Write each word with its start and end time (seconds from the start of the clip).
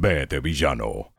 De 0.00 0.38
villano. 0.38 1.12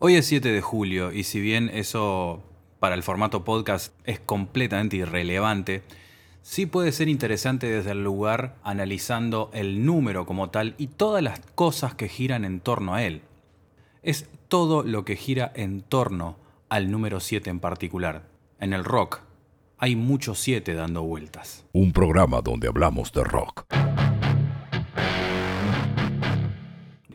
Hoy 0.00 0.16
es 0.16 0.26
7 0.26 0.48
de 0.50 0.60
julio 0.60 1.12
y 1.12 1.22
si 1.22 1.40
bien 1.40 1.70
eso 1.72 2.42
para 2.80 2.96
el 2.96 3.04
formato 3.04 3.44
podcast 3.44 3.94
es 4.02 4.18
completamente 4.18 4.96
irrelevante, 4.96 5.84
sí 6.42 6.66
puede 6.66 6.90
ser 6.90 7.06
interesante 7.06 7.68
desde 7.68 7.92
el 7.92 8.02
lugar 8.02 8.56
analizando 8.64 9.50
el 9.54 9.86
número 9.86 10.26
como 10.26 10.50
tal 10.50 10.74
y 10.78 10.88
todas 10.88 11.22
las 11.22 11.38
cosas 11.54 11.94
que 11.94 12.08
giran 12.08 12.44
en 12.44 12.58
torno 12.58 12.96
a 12.96 13.04
él. 13.04 13.22
Es 14.02 14.28
todo 14.48 14.82
lo 14.82 15.04
que 15.04 15.14
gira 15.14 15.52
en 15.54 15.80
torno 15.80 16.38
al 16.68 16.90
número 16.90 17.20
7 17.20 17.48
en 17.50 17.60
particular. 17.60 18.24
En 18.58 18.72
el 18.72 18.82
rock 18.82 19.20
hay 19.78 19.94
muchos 19.94 20.40
7 20.40 20.74
dando 20.74 21.04
vueltas. 21.04 21.64
Un 21.72 21.92
programa 21.92 22.40
donde 22.40 22.66
hablamos 22.66 23.12
de 23.12 23.22
rock. 23.22 23.64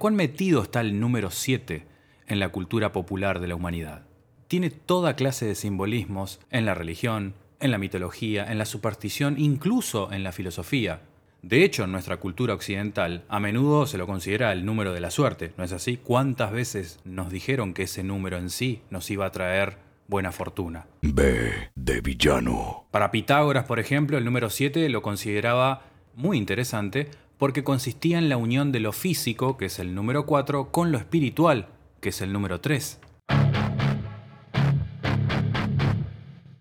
¿Cuán 0.02 0.16
metido 0.16 0.64
está 0.64 0.82
el 0.82 1.00
número 1.00 1.30
7 1.30 1.86
en 2.26 2.40
la 2.40 2.50
cultura 2.50 2.92
popular 2.92 3.40
de 3.40 3.48
la 3.48 3.54
humanidad? 3.54 4.02
Tiene 4.48 4.72
toda 4.72 5.16
clase 5.16 5.46
de 5.46 5.54
simbolismos 5.54 6.40
en 6.50 6.66
la 6.66 6.74
religión, 6.74 7.36
en 7.60 7.70
la 7.70 7.78
mitología, 7.78 8.52
en 8.52 8.58
la 8.58 8.66
superstición, 8.66 9.36
incluso 9.38 10.12
en 10.12 10.24
la 10.24 10.32
filosofía. 10.32 11.02
De 11.44 11.64
hecho, 11.64 11.84
en 11.84 11.92
nuestra 11.92 12.18
cultura 12.18 12.56
occidental, 12.56 13.26
a 13.30 13.40
menudo 13.40 13.86
se 13.86 14.00
lo 14.00 14.08
considera 14.08 14.52
el 14.54 14.66
número 14.66 14.92
de 14.92 15.02
la 15.02 15.12
suerte, 15.12 15.54
¿no 15.56 15.64
es 15.64 15.72
así? 15.72 15.98
¿Cuántas 15.98 16.52
veces 16.52 17.00
nos 17.06 17.30
dijeron 17.30 17.76
que 17.76 17.84
ese 17.84 18.02
número 18.02 18.40
en 18.40 18.50
sí 18.50 18.82
nos 18.90 19.12
iba 19.12 19.28
a 19.28 19.32
traer 19.32 19.78
buena 20.08 20.32
fortuna? 20.32 20.88
B 21.04 21.70
de 21.76 22.02
villano. 22.02 22.88
Para 22.90 23.12
Pitágoras, 23.12 23.66
por 23.66 23.80
ejemplo, 23.80 24.18
el 24.18 24.26
número 24.26 24.50
7 24.50 24.90
lo 24.90 25.04
consideraba 25.04 25.84
muy 26.16 26.40
interesante 26.40 27.12
porque 27.42 27.64
consistía 27.64 28.20
en 28.20 28.30
la 28.30 28.38
unión 28.38 28.72
de 28.72 28.80
lo 28.80 28.92
físico, 28.92 29.58
que 29.58 29.66
es 29.66 29.80
el 29.80 29.96
número 29.96 30.28
4, 30.28 30.72
con 30.72 30.92
lo 30.92 31.00
espiritual, 31.00 31.70
que 32.00 32.10
es 32.10 32.22
el 32.22 32.32
número 32.32 32.62
3. 32.62 33.00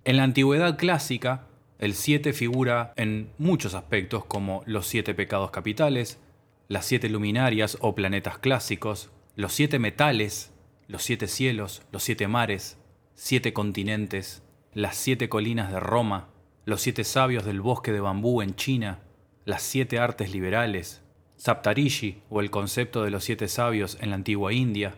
En 0.04 0.16
la 0.16 0.22
antigüedad 0.22 0.78
clásica, 0.78 1.48
el 1.78 1.92
7 1.92 2.32
figura 2.32 2.94
en 2.96 3.30
muchos 3.36 3.74
aspectos 3.74 4.24
como 4.24 4.62
los 4.64 4.86
siete 4.86 5.12
pecados 5.12 5.50
capitales, 5.50 6.18
las 6.66 6.86
siete 6.86 7.10
luminarias 7.10 7.76
o 7.82 7.94
planetas 7.94 8.38
clásicos, 8.38 9.10
los 9.36 9.52
siete 9.52 9.78
metales, 9.78 10.54
los 10.88 11.02
siete 11.02 11.26
cielos, 11.26 11.82
los 11.92 12.02
siete 12.02 12.26
mares, 12.26 12.78
siete 13.14 13.52
continentes, 13.52 14.42
las 14.72 14.96
siete 14.96 15.28
colinas 15.28 15.70
de 15.70 15.78
Roma, 15.78 16.30
los 16.64 16.80
siete 16.80 17.04
sabios 17.04 17.44
del 17.44 17.60
bosque 17.60 17.92
de 17.92 18.00
bambú 18.00 18.40
en 18.40 18.54
China, 18.54 19.00
las 19.44 19.62
siete 19.62 19.98
artes 19.98 20.32
liberales, 20.32 21.02
Saptarishi 21.36 22.22
o 22.28 22.40
el 22.40 22.50
concepto 22.50 23.02
de 23.02 23.10
los 23.10 23.24
siete 23.24 23.48
sabios 23.48 23.96
en 24.00 24.10
la 24.10 24.16
antigua 24.16 24.52
India, 24.52 24.94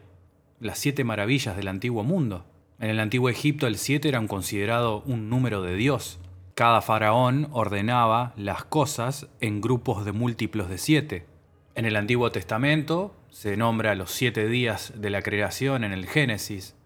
las 0.59 0.79
siete 0.79 1.05
maravillas 1.05 1.57
del 1.57 1.69
antiguo 1.69 2.03
mundo. 2.03 2.45
En 2.81 2.91
el 2.91 2.99
antiguo 2.99 3.29
Egipto 3.29 3.67
el 3.67 3.79
siete 3.79 4.09
era 4.09 4.27
considerado 4.27 5.03
un 5.07 5.29
número 5.29 5.63
de 5.63 5.77
Dios. 5.77 6.19
Cada 6.55 6.83
faraón 6.83 7.49
ordenaba 7.53 8.33
las 8.37 8.65
cosas 8.65 9.29
en 9.41 9.61
grupos 9.61 10.05
de 10.05 10.13
múltiplos 10.13 10.69
de 10.69 10.79
siete. 10.79 11.27
En 11.75 11.87
el 11.87 11.97
Antiguo 11.97 12.31
Testamento 12.31 13.17
se 13.31 13.57
nombra 13.57 13.95
los 13.95 14.11
siete 14.11 14.47
días 14.47 14.93
de 14.97 15.09
la 15.09 15.23
creación 15.23 15.85
en 15.85 15.93
el 15.93 16.07
Génesis, 16.07 16.77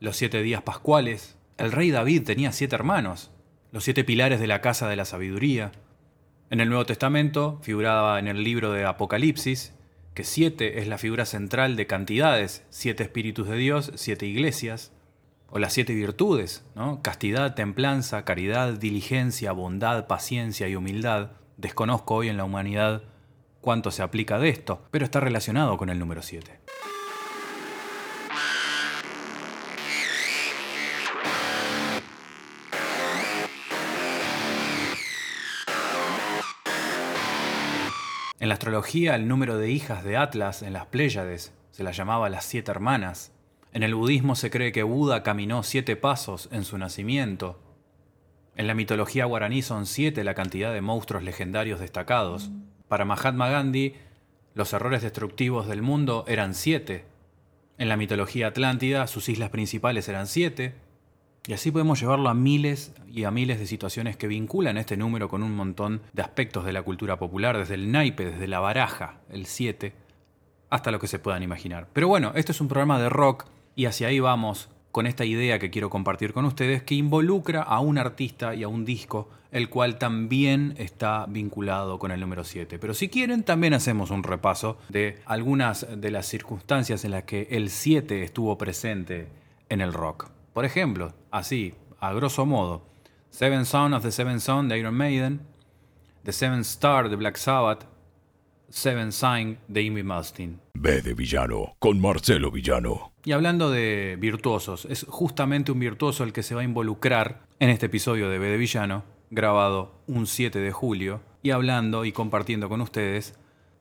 los 0.00 0.16
siete 0.16 0.42
días 0.42 0.62
pascuales. 0.62 1.38
El 1.56 1.72
rey 1.72 1.90
David 1.90 2.24
tenía 2.24 2.52
siete 2.52 2.74
hermanos, 2.74 3.30
los 3.72 3.84
siete 3.84 4.04
pilares 4.04 4.40
de 4.40 4.46
la 4.46 4.60
casa 4.60 4.88
de 4.88 4.96
la 4.96 5.06
sabiduría. 5.06 5.72
En 6.54 6.60
el 6.60 6.68
Nuevo 6.68 6.86
Testamento 6.86 7.58
figuraba 7.62 8.16
en 8.20 8.28
el 8.28 8.44
libro 8.44 8.70
de 8.70 8.84
Apocalipsis 8.84 9.74
que 10.14 10.22
siete 10.22 10.78
es 10.78 10.86
la 10.86 10.98
figura 10.98 11.24
central 11.24 11.74
de 11.74 11.88
cantidades, 11.88 12.64
siete 12.70 13.02
espíritus 13.02 13.48
de 13.48 13.56
Dios, 13.56 13.90
siete 13.96 14.26
iglesias, 14.26 14.92
o 15.50 15.58
las 15.58 15.72
siete 15.72 15.94
virtudes, 15.94 16.64
¿no? 16.76 17.02
castidad, 17.02 17.56
templanza, 17.56 18.24
caridad, 18.24 18.74
diligencia, 18.74 19.50
bondad, 19.50 20.06
paciencia 20.06 20.68
y 20.68 20.76
humildad. 20.76 21.32
Desconozco 21.56 22.14
hoy 22.14 22.28
en 22.28 22.36
la 22.36 22.44
humanidad 22.44 23.02
cuánto 23.60 23.90
se 23.90 24.04
aplica 24.04 24.38
de 24.38 24.50
esto, 24.50 24.86
pero 24.92 25.04
está 25.04 25.18
relacionado 25.18 25.76
con 25.76 25.90
el 25.90 25.98
número 25.98 26.22
7. 26.22 26.60
En 38.44 38.48
la 38.48 38.56
astrología, 38.56 39.14
el 39.14 39.26
número 39.26 39.56
de 39.56 39.70
hijas 39.70 40.04
de 40.04 40.18
Atlas 40.18 40.60
en 40.60 40.74
las 40.74 40.84
Pléyades 40.84 41.54
se 41.70 41.82
las 41.82 41.96
llamaba 41.96 42.28
las 42.28 42.44
siete 42.44 42.70
hermanas. 42.70 43.32
En 43.72 43.82
el 43.82 43.94
budismo 43.94 44.34
se 44.34 44.50
cree 44.50 44.70
que 44.70 44.82
Buda 44.82 45.22
caminó 45.22 45.62
siete 45.62 45.96
pasos 45.96 46.50
en 46.52 46.64
su 46.64 46.76
nacimiento. 46.76 47.58
En 48.54 48.66
la 48.66 48.74
mitología 48.74 49.24
guaraní 49.24 49.62
son 49.62 49.86
siete 49.86 50.24
la 50.24 50.34
cantidad 50.34 50.74
de 50.74 50.82
monstruos 50.82 51.22
legendarios 51.22 51.80
destacados. 51.80 52.50
Para 52.86 53.06
Mahatma 53.06 53.48
Gandhi, 53.48 53.94
los 54.52 54.74
errores 54.74 55.00
destructivos 55.00 55.66
del 55.66 55.80
mundo 55.80 56.26
eran 56.28 56.52
siete. 56.52 57.06
En 57.78 57.88
la 57.88 57.96
mitología 57.96 58.48
atlántida, 58.48 59.06
sus 59.06 59.30
islas 59.30 59.48
principales 59.48 60.06
eran 60.10 60.26
siete. 60.26 60.74
Y 61.46 61.52
así 61.52 61.70
podemos 61.70 62.00
llevarlo 62.00 62.30
a 62.30 62.34
miles 62.34 62.94
y 63.06 63.24
a 63.24 63.30
miles 63.30 63.58
de 63.58 63.66
situaciones 63.66 64.16
que 64.16 64.26
vinculan 64.26 64.78
este 64.78 64.96
número 64.96 65.28
con 65.28 65.42
un 65.42 65.54
montón 65.54 66.00
de 66.14 66.22
aspectos 66.22 66.64
de 66.64 66.72
la 66.72 66.82
cultura 66.82 67.18
popular, 67.18 67.58
desde 67.58 67.74
el 67.74 67.92
naipe, 67.92 68.24
desde 68.24 68.48
la 68.48 68.60
baraja, 68.60 69.20
el 69.28 69.44
7, 69.44 69.92
hasta 70.70 70.90
lo 70.90 70.98
que 70.98 71.06
se 71.06 71.18
puedan 71.18 71.42
imaginar. 71.42 71.86
Pero 71.92 72.08
bueno, 72.08 72.32
este 72.34 72.52
es 72.52 72.62
un 72.62 72.68
programa 72.68 72.98
de 72.98 73.10
rock 73.10 73.44
y 73.76 73.84
hacia 73.84 74.08
ahí 74.08 74.20
vamos 74.20 74.70
con 74.90 75.06
esta 75.06 75.26
idea 75.26 75.58
que 75.58 75.68
quiero 75.68 75.90
compartir 75.90 76.32
con 76.32 76.46
ustedes 76.46 76.82
que 76.82 76.94
involucra 76.94 77.60
a 77.62 77.80
un 77.80 77.98
artista 77.98 78.54
y 78.54 78.62
a 78.62 78.68
un 78.68 78.86
disco, 78.86 79.28
el 79.50 79.68
cual 79.68 79.98
también 79.98 80.74
está 80.78 81.26
vinculado 81.28 81.98
con 81.98 82.10
el 82.10 82.20
número 82.20 82.44
7. 82.44 82.78
Pero 82.78 82.94
si 82.94 83.10
quieren, 83.10 83.42
también 83.42 83.74
hacemos 83.74 84.10
un 84.10 84.22
repaso 84.22 84.78
de 84.88 85.20
algunas 85.26 85.86
de 86.00 86.10
las 86.10 86.24
circunstancias 86.24 87.04
en 87.04 87.10
las 87.10 87.24
que 87.24 87.48
el 87.50 87.68
7 87.68 88.22
estuvo 88.22 88.56
presente 88.56 89.28
en 89.68 89.82
el 89.82 89.92
rock. 89.92 90.33
Por 90.54 90.64
ejemplo, 90.64 91.12
así, 91.32 91.74
a 91.98 92.12
grosso 92.12 92.46
modo, 92.46 92.86
Seven 93.30 93.66
Son 93.66 93.92
of 93.92 94.04
the 94.04 94.12
Seven 94.12 94.40
Son 94.40 94.68
de 94.68 94.78
Iron 94.78 94.94
Maiden, 94.94 95.40
The 96.22 96.30
Seven 96.30 96.60
Star 96.60 97.08
de 97.08 97.16
Black 97.16 97.36
Sabbath, 97.36 97.88
Seven 98.68 99.10
Sign 99.10 99.58
de 99.66 99.88
Amy 99.88 100.04
Malstein. 100.04 100.60
B 100.74 101.02
de 101.02 101.12
villano, 101.14 101.74
con 101.80 102.00
Marcelo 102.00 102.52
Villano. 102.52 103.12
Y 103.24 103.32
hablando 103.32 103.68
de 103.68 104.16
virtuosos, 104.20 104.84
es 104.84 105.04
justamente 105.08 105.72
un 105.72 105.80
virtuoso 105.80 106.22
el 106.22 106.32
que 106.32 106.44
se 106.44 106.54
va 106.54 106.60
a 106.60 106.64
involucrar 106.64 107.42
en 107.58 107.70
este 107.70 107.86
episodio 107.86 108.30
de 108.30 108.38
B 108.38 108.46
de 108.46 108.56
Villano, 108.56 109.02
grabado 109.30 110.02
un 110.06 110.28
7 110.28 110.60
de 110.60 110.70
julio, 110.70 111.20
y 111.42 111.50
hablando 111.50 112.04
y 112.04 112.12
compartiendo 112.12 112.68
con 112.68 112.80
ustedes 112.80 113.34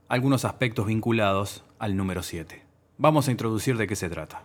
algunos 0.08 0.44
aspectos 0.44 0.88
vinculados 0.88 1.64
al 1.78 1.96
número 1.96 2.24
7. 2.24 2.64
Vamos 2.98 3.28
a 3.28 3.32
introducir 3.32 3.78
de 3.78 3.86
qué 3.86 3.96
se 3.96 4.10
trata. 4.10 4.44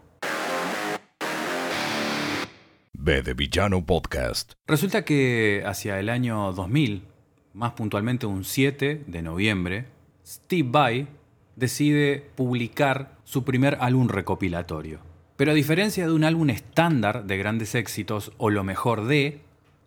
B 3.00 3.22
de 3.22 3.32
Villano 3.32 3.86
Podcast. 3.86 4.54
Resulta 4.66 5.04
que 5.04 5.62
hacia 5.64 6.00
el 6.00 6.08
año 6.08 6.52
2000, 6.52 7.04
más 7.54 7.72
puntualmente 7.72 8.26
un 8.26 8.44
7 8.44 9.04
de 9.06 9.22
noviembre, 9.22 9.86
Steve 10.26 10.68
Vai 10.68 11.06
decide 11.54 12.28
publicar 12.34 13.16
su 13.22 13.44
primer 13.44 13.78
álbum 13.80 14.08
recopilatorio. 14.08 14.98
Pero 15.36 15.52
a 15.52 15.54
diferencia 15.54 16.08
de 16.08 16.12
un 16.12 16.24
álbum 16.24 16.50
estándar 16.50 17.24
de 17.24 17.38
grandes 17.38 17.76
éxitos 17.76 18.32
o 18.36 18.50
lo 18.50 18.64
mejor 18.64 19.06
de, 19.06 19.42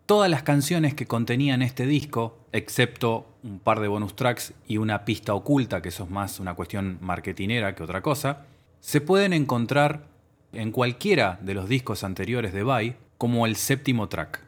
todas 0.05 0.31
las 0.31 0.43
canciones 0.43 0.93
que 0.93 1.05
contenían 1.05 1.61
este 1.61 1.85
disco, 1.85 2.37
excepto 2.53 3.27
un 3.43 3.59
par 3.59 3.81
de 3.81 3.89
bonus 3.89 4.15
tracks 4.15 4.53
y 4.67 4.77
una 4.77 5.03
pista 5.03 5.33
oculta, 5.33 5.81
que 5.81 5.89
eso 5.89 6.05
es 6.05 6.09
más 6.09 6.39
una 6.39 6.53
cuestión 6.53 6.97
marketinera 7.01 7.75
que 7.75 7.83
otra 7.83 8.01
cosa, 8.01 8.45
se 8.79 9.01
pueden 9.01 9.33
encontrar 9.33 10.09
en 10.53 10.71
cualquiera 10.71 11.39
de 11.41 11.53
los 11.53 11.69
discos 11.69 12.03
anteriores 12.03 12.53
de 12.53 12.63
Vai 12.63 12.95
como 13.21 13.45
el 13.45 13.55
séptimo 13.55 14.09
track. 14.09 14.41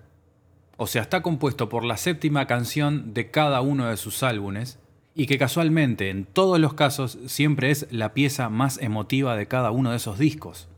O 0.78 0.88
sea, 0.88 1.04
está 1.04 1.22
compuesto 1.22 1.70
por 1.70 1.86
la 1.86 1.96
séptima 1.96 2.48
canción 2.48 3.14
de 3.14 3.30
cada 3.30 3.62
uno 3.62 3.88
de 3.88 3.98
sus 3.98 4.24
álbumes 4.24 4.80
y 5.14 5.28
que 5.28 5.38
casualmente 5.38 6.10
en 6.10 6.26
todos 6.26 6.60
los 6.60 6.74
casos 6.74 7.20
siempre 7.28 7.70
es 7.70 7.86
la 7.92 8.16
pieza 8.16 8.50
más 8.50 8.80
emotiva 8.82 9.36
de 9.36 9.48
cada 9.48 9.70
uno 9.70 9.92
de 9.92 9.98
esos 9.98 10.18
discos. 10.18 10.70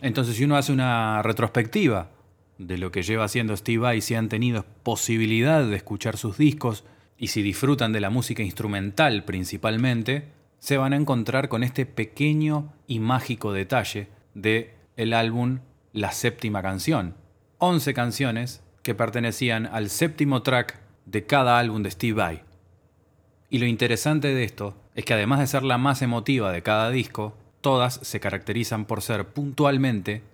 Entonces 0.00 0.36
si 0.36 0.44
uno 0.44 0.56
hace 0.56 0.72
una 0.72 1.20
retrospectiva 1.20 2.08
de 2.56 2.78
lo 2.78 2.90
que 2.90 3.02
lleva 3.02 3.24
haciendo 3.24 3.54
Steve 3.54 3.82
Vai, 3.82 4.00
si 4.00 4.14
han 4.14 4.30
tenido 4.30 4.64
posibilidad 4.82 5.62
de 5.62 5.76
escuchar 5.76 6.16
sus 6.16 6.38
discos 6.38 6.84
y 7.18 7.26
si 7.26 7.42
disfrutan 7.42 7.92
de 7.92 8.00
la 8.00 8.08
música 8.08 8.42
instrumental 8.42 9.26
principalmente, 9.26 10.28
se 10.58 10.78
van 10.78 10.94
a 10.94 10.96
encontrar 10.96 11.50
con 11.50 11.64
este 11.64 11.84
pequeño 11.84 12.72
y 12.86 12.98
mágico 12.98 13.52
detalle 13.52 14.08
de 14.32 14.74
el 14.96 15.12
álbum 15.12 15.58
La 15.92 16.12
séptima 16.12 16.62
canción. 16.62 17.20
11 17.64 17.94
canciones 17.94 18.60
que 18.82 18.96
pertenecían 18.96 19.66
al 19.66 19.88
séptimo 19.88 20.42
track 20.42 20.80
de 21.06 21.26
cada 21.26 21.60
álbum 21.60 21.84
de 21.84 21.92
Steve 21.92 22.14
Vai. 22.14 22.42
Y 23.50 23.58
lo 23.58 23.66
interesante 23.66 24.34
de 24.34 24.42
esto 24.42 24.74
es 24.96 25.04
que 25.04 25.14
además 25.14 25.38
de 25.38 25.46
ser 25.46 25.62
la 25.62 25.78
más 25.78 26.02
emotiva 26.02 26.50
de 26.50 26.64
cada 26.64 26.90
disco, 26.90 27.36
todas 27.60 28.00
se 28.02 28.18
caracterizan 28.18 28.84
por 28.84 29.00
ser 29.00 29.28
puntualmente 29.28 30.24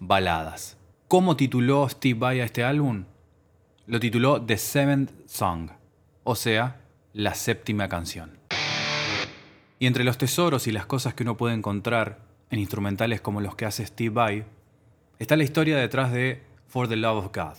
baladas. 0.00 0.76
¿Cómo 1.06 1.36
tituló 1.36 1.88
Steve 1.88 2.18
Vai 2.18 2.40
a 2.40 2.44
este 2.44 2.64
álbum? 2.64 3.04
Lo 3.86 4.00
tituló 4.00 4.42
The 4.42 4.58
Seventh 4.58 5.12
Song, 5.26 5.70
o 6.24 6.34
sea, 6.34 6.80
la 7.12 7.34
séptima 7.34 7.88
canción. 7.88 8.38
Y 9.78 9.86
entre 9.86 10.02
los 10.02 10.18
tesoros 10.18 10.66
y 10.66 10.72
las 10.72 10.86
cosas 10.86 11.14
que 11.14 11.22
uno 11.22 11.36
puede 11.36 11.54
encontrar 11.54 12.18
en 12.50 12.58
instrumentales 12.58 13.20
como 13.20 13.40
los 13.40 13.54
que 13.54 13.66
hace 13.66 13.86
Steve 13.86 14.10
Vai, 14.12 14.44
está 15.20 15.36
la 15.36 15.44
historia 15.44 15.76
detrás 15.76 16.10
de 16.10 16.50
For 16.72 16.86
the 16.86 16.96
Love 16.96 17.18
of 17.18 17.32
God. 17.32 17.58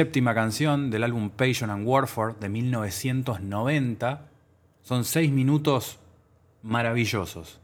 Séptima 0.00 0.32
canción 0.32 0.90
del 0.90 1.04
álbum 1.04 1.28
Passion 1.28 1.68
and 1.68 1.86
Warfare 1.86 2.34
de 2.40 2.48
1990. 2.48 4.30
Son 4.80 5.04
seis 5.04 5.30
minutos 5.30 5.98
maravillosos. 6.62 7.60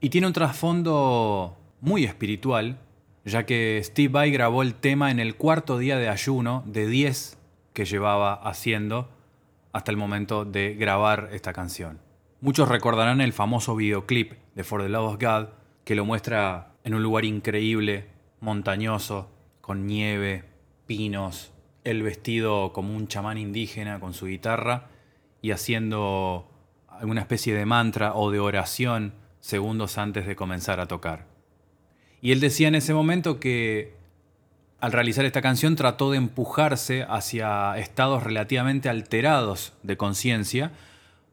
Y 0.00 0.08
tiene 0.08 0.26
un 0.26 0.32
trasfondo 0.32 1.58
muy 1.82 2.04
espiritual, 2.04 2.78
ya 3.26 3.44
que 3.44 3.78
Steve 3.84 4.08
Vai 4.08 4.30
grabó 4.30 4.62
el 4.62 4.72
tema 4.72 5.10
en 5.10 5.20
el 5.20 5.36
cuarto 5.36 5.76
día 5.76 5.98
de 5.98 6.08
ayuno 6.08 6.64
de 6.64 6.86
10 6.86 7.36
que 7.74 7.84
llevaba 7.84 8.32
haciendo 8.32 9.10
hasta 9.74 9.90
el 9.90 9.98
momento 9.98 10.46
de 10.46 10.76
grabar 10.76 11.28
esta 11.32 11.52
canción. 11.52 11.98
Muchos 12.40 12.70
recordarán 12.70 13.20
el 13.20 13.34
famoso 13.34 13.76
videoclip 13.76 14.32
de 14.54 14.64
For 14.64 14.80
the 14.80 14.88
Love 14.88 15.12
of 15.12 15.20
God, 15.20 15.48
que 15.84 15.94
lo 15.94 16.06
muestra 16.06 16.72
en 16.84 16.94
un 16.94 17.02
lugar 17.02 17.26
increíble, 17.26 18.06
montañoso, 18.40 19.28
con 19.60 19.86
nieve, 19.86 20.48
pinos, 20.90 21.52
el 21.84 22.02
vestido 22.02 22.72
como 22.72 22.96
un 22.96 23.06
chamán 23.06 23.38
indígena 23.38 24.00
con 24.00 24.12
su 24.12 24.26
guitarra 24.26 24.88
y 25.40 25.52
haciendo 25.52 26.50
alguna 26.88 27.20
especie 27.20 27.54
de 27.54 27.64
mantra 27.64 28.16
o 28.16 28.32
de 28.32 28.40
oración 28.40 29.14
segundos 29.38 29.98
antes 29.98 30.26
de 30.26 30.34
comenzar 30.34 30.80
a 30.80 30.88
tocar. 30.88 31.28
Y 32.20 32.32
él 32.32 32.40
decía 32.40 32.66
en 32.66 32.74
ese 32.74 32.92
momento 32.92 33.38
que 33.38 33.94
al 34.80 34.90
realizar 34.90 35.24
esta 35.24 35.42
canción 35.42 35.76
trató 35.76 36.10
de 36.10 36.16
empujarse 36.16 37.06
hacia 37.08 37.78
estados 37.78 38.24
relativamente 38.24 38.88
alterados 38.88 39.74
de 39.84 39.96
conciencia, 39.96 40.72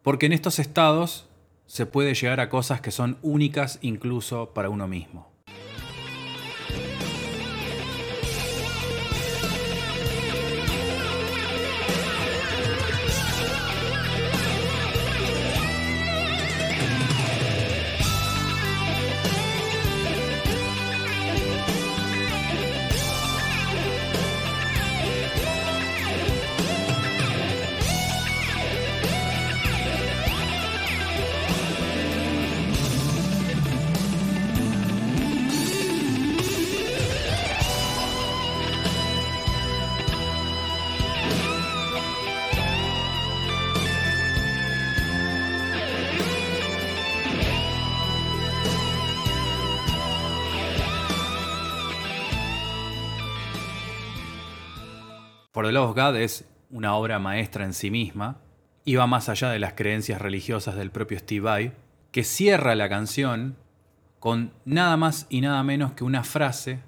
porque 0.03 0.27
en 0.27 0.33
estos 0.33 0.59
estados 0.59 1.27
se 1.65 1.87
puede 1.87 2.13
llegar 2.13 2.41
a 2.41 2.49
cosas 2.49 2.79
que 2.79 2.91
son 2.91 3.17
únicas 3.23 3.79
incluso 3.81 4.53
para 4.53 4.69
uno 4.69 4.87
mismo. 4.87 5.35
The 55.67 55.73
Love 55.73 56.15
es 56.15 56.45
una 56.69 56.95
obra 56.95 57.19
maestra 57.19 57.65
en 57.65 57.73
sí 57.73 57.91
misma 57.91 58.37
y 58.85 58.95
va 58.95 59.05
más 59.05 59.27
allá 59.27 59.49
de 59.49 59.59
las 59.59 59.73
creencias 59.73 60.21
religiosas 60.21 60.77
del 60.77 60.91
propio 60.91 61.19
Steve 61.19 61.41
Vai, 61.41 61.73
que 62.11 62.23
cierra 62.23 62.73
la 62.73 62.87
canción 62.87 63.57
con 64.21 64.53
nada 64.63 64.95
más 64.95 65.27
y 65.29 65.41
nada 65.41 65.61
menos 65.63 65.91
que 65.91 66.05
una 66.05 66.23
frase 66.23 66.79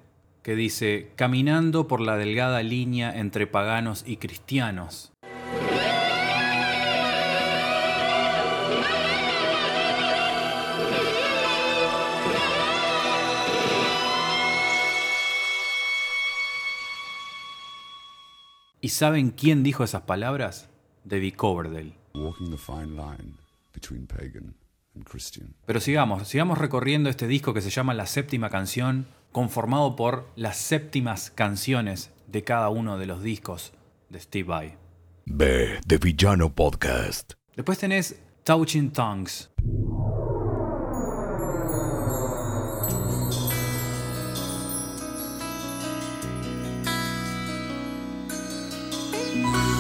que 0.43 0.55
dice, 0.55 1.11
caminando 1.17 1.89
por 1.89 1.99
la 1.99 2.15
delgada 2.15 2.63
línea 2.63 3.11
entre 3.19 3.47
paganos 3.47 4.05
y 4.07 4.15
cristianos. 4.15 5.11
¿Y 18.89 18.91
saben 18.91 19.29
quién 19.29 19.61
dijo 19.61 19.83
esas 19.83 20.01
palabras? 20.01 20.67
David 21.03 21.35
Coverdale. 21.35 21.93
Pero 25.67 25.79
sigamos, 25.79 26.27
sigamos 26.27 26.57
recorriendo 26.57 27.11
este 27.11 27.27
disco 27.27 27.53
que 27.53 27.61
se 27.61 27.69
llama 27.69 27.93
La 27.93 28.07
Séptima 28.07 28.49
Canción, 28.49 29.05
conformado 29.31 29.95
por 29.95 30.27
las 30.35 30.57
séptimas 30.57 31.29
canciones 31.29 32.09
de 32.25 32.43
cada 32.43 32.69
uno 32.69 32.97
de 32.97 33.05
los 33.05 33.21
discos 33.21 33.73
de 34.09 34.21
Steve 34.21 34.47
Vai. 34.49 34.77
B 35.27 35.79
de 35.85 35.97
Villano 35.99 36.51
Podcast. 36.51 37.33
Después 37.55 37.77
tenés 37.77 38.19
Touching 38.43 38.89
Tongues. 38.89 39.51
Bye. 49.43 49.78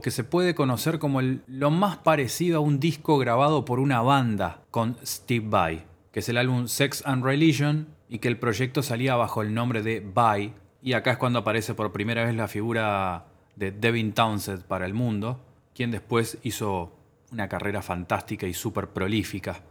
Que 0.00 0.10
se 0.10 0.24
puede 0.24 0.54
conocer 0.54 0.98
como 0.98 1.20
lo 1.22 1.70
más 1.70 1.98
parecido 1.98 2.58
a 2.58 2.60
un 2.60 2.80
disco 2.80 3.18
grabado 3.18 3.64
por 3.64 3.80
una 3.80 4.00
banda 4.02 4.62
con 4.70 4.96
Steve 5.04 5.46
Vai, 5.48 5.84
que 6.12 6.20
es 6.20 6.28
el 6.28 6.36
álbum 6.36 6.68
Sex 6.68 7.02
and 7.06 7.24
Religion 7.24 7.88
y 8.08 8.18
que 8.18 8.28
el 8.28 8.38
proyecto 8.38 8.82
salía 8.82 9.16
bajo 9.16 9.42
el 9.42 9.54
nombre 9.54 9.82
de 9.82 10.00
Vai. 10.00 10.54
Y 10.82 10.92
acá 10.92 11.12
es 11.12 11.18
cuando 11.18 11.40
aparece 11.40 11.74
por 11.74 11.92
primera 11.92 12.24
vez 12.24 12.34
la 12.34 12.48
figura 12.48 13.26
de 13.56 13.72
Devin 13.72 14.12
Townsend 14.12 14.64
para 14.64 14.86
el 14.86 14.94
mundo, 14.94 15.40
quien 15.74 15.90
después 15.90 16.38
hizo 16.42 16.92
una 17.32 17.48
carrera 17.48 17.82
fantástica 17.82 18.46
y 18.46 18.54
súper 18.54 18.88
prolífica. 18.88 19.62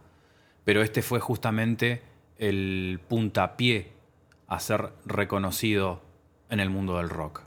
Pero 0.64 0.82
este 0.82 1.02
fue 1.02 1.20
justamente 1.20 2.02
el 2.38 3.00
puntapié 3.08 3.92
a 4.48 4.60
ser 4.60 4.92
reconocido 5.06 6.02
en 6.50 6.60
el 6.60 6.70
mundo 6.70 6.98
del 6.98 7.08
rock. 7.08 7.42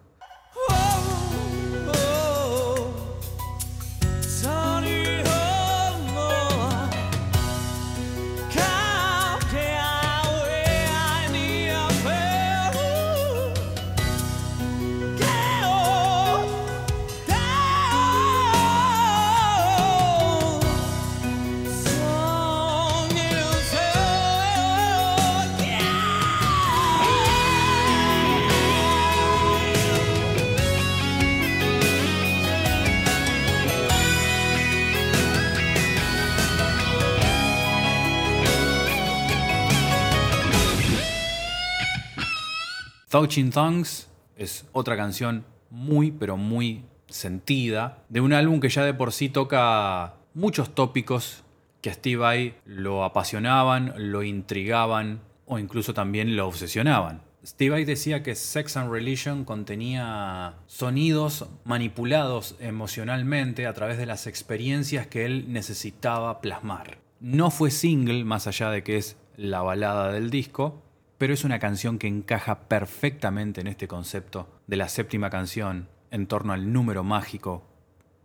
Touching 43.17 43.49
Tongues 43.49 44.11
es 44.35 44.67
otra 44.73 44.95
canción 44.95 45.43
muy, 45.71 46.11
pero 46.11 46.37
muy 46.37 46.83
sentida, 47.07 48.03
de 48.09 48.21
un 48.21 48.31
álbum 48.31 48.59
que 48.59 48.69
ya 48.69 48.83
de 48.83 48.93
por 48.93 49.11
sí 49.11 49.27
toca 49.27 50.17
muchos 50.35 50.75
tópicos 50.75 51.43
que 51.81 51.89
a 51.89 51.95
Steve 51.95 52.17
Vai 52.17 52.53
lo 52.67 53.03
apasionaban, 53.03 53.91
lo 53.97 54.21
intrigaban 54.21 55.21
o 55.47 55.57
incluso 55.57 55.95
también 55.95 56.35
lo 56.35 56.47
obsesionaban. 56.47 57.23
Steve 57.43 57.71
Vai 57.71 57.85
decía 57.85 58.21
que 58.21 58.35
Sex 58.35 58.77
and 58.77 58.91
Religion 58.91 59.45
contenía 59.45 60.53
sonidos 60.67 61.47
manipulados 61.65 62.55
emocionalmente 62.59 63.65
a 63.65 63.73
través 63.73 63.97
de 63.97 64.05
las 64.05 64.27
experiencias 64.27 65.07
que 65.07 65.25
él 65.25 65.51
necesitaba 65.51 66.39
plasmar. 66.39 66.99
No 67.19 67.49
fue 67.49 67.71
single, 67.71 68.25
más 68.25 68.45
allá 68.45 68.69
de 68.69 68.83
que 68.83 68.97
es 68.97 69.17
la 69.37 69.63
balada 69.63 70.11
del 70.11 70.29
disco, 70.29 70.83
pero 71.17 71.33
es 71.33 71.43
una 71.43 71.59
canción 71.59 71.97
que 71.97 72.07
encaja 72.07 72.67
perfectamente 72.67 73.61
en 73.61 73.67
este 73.67 73.87
concepto 73.87 74.47
de 74.67 74.77
la 74.77 74.87
séptima 74.87 75.29
canción 75.29 75.89
en 76.11 76.27
torno 76.27 76.53
al 76.53 76.71
número 76.71 77.03
mágico 77.03 77.63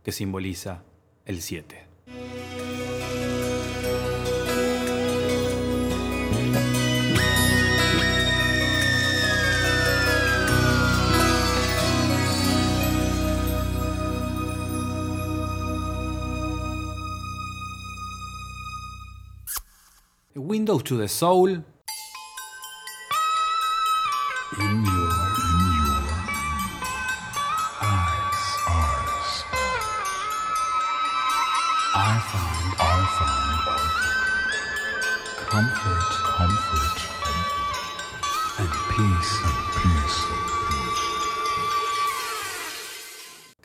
que 0.05 0.13
simboliza 0.13 0.83
el 1.25 1.41
7. 1.41 1.87
Windows 20.35 20.85
to 20.85 20.99
the 20.99 21.09
Soul 21.09 21.65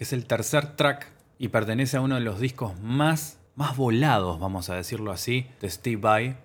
es 0.08 0.14
el 0.14 0.26
tercer 0.26 0.78
track 0.78 1.12
y 1.38 1.50
pertenece 1.50 1.98
a 1.98 2.02
uno 2.02 2.16
de 2.16 2.22
los 2.22 2.40
discos 2.40 2.80
más, 2.80 3.40
más 3.56 3.76
volados, 3.76 4.40
vamos 4.40 4.70
a 4.70 4.76
decirlo 4.76 5.12
así, 5.12 5.48
de 5.60 5.70
Steve 5.70 6.02
Vai, 6.02 6.38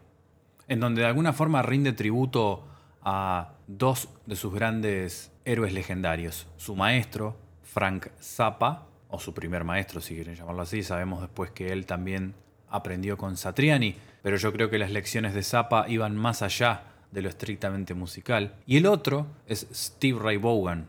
en 0.67 0.81
donde 0.81 1.03
de 1.03 1.07
alguna 1.07 1.33
forma 1.33 1.63
rinde 1.63 1.93
tributo 1.93 2.65
a 3.03 3.53
dos 3.69 4.09
de 4.27 4.35
sus 4.35 4.53
grandes 4.53 5.31
héroes 5.45 5.73
legendarios, 5.73 6.49
su 6.57 6.75
maestro, 6.75 7.37
Frank 7.63 8.09
Zappa, 8.21 8.89
o 9.09 9.21
su 9.21 9.33
primer 9.33 9.63
maestro, 9.63 10.01
si 10.01 10.17
quieren 10.17 10.35
llamarlo 10.35 10.63
así, 10.63 10.83
sabemos 10.83 11.21
después 11.21 11.53
que 11.53 11.71
él 11.71 11.87
también 11.87 12.35
aprendió 12.69 13.17
con 13.17 13.37
Satriani, 13.37 13.95
pero 14.23 14.39
yo 14.39 14.53
creo 14.53 14.71
que 14.71 14.79
las 14.79 14.91
lecciones 14.91 15.35
de 15.35 15.45
Zappa 15.45 15.89
iban 15.89 16.17
más 16.17 16.43
allá 16.43 16.83
de 17.13 17.23
lo 17.23 17.29
estrictamente 17.29 17.95
musical. 17.95 18.57
Y 18.67 18.79
el 18.79 18.87
otro 18.87 19.29
es 19.47 19.69
Steve 19.73 20.19
Ray 20.21 20.39
Vaughan, 20.39 20.89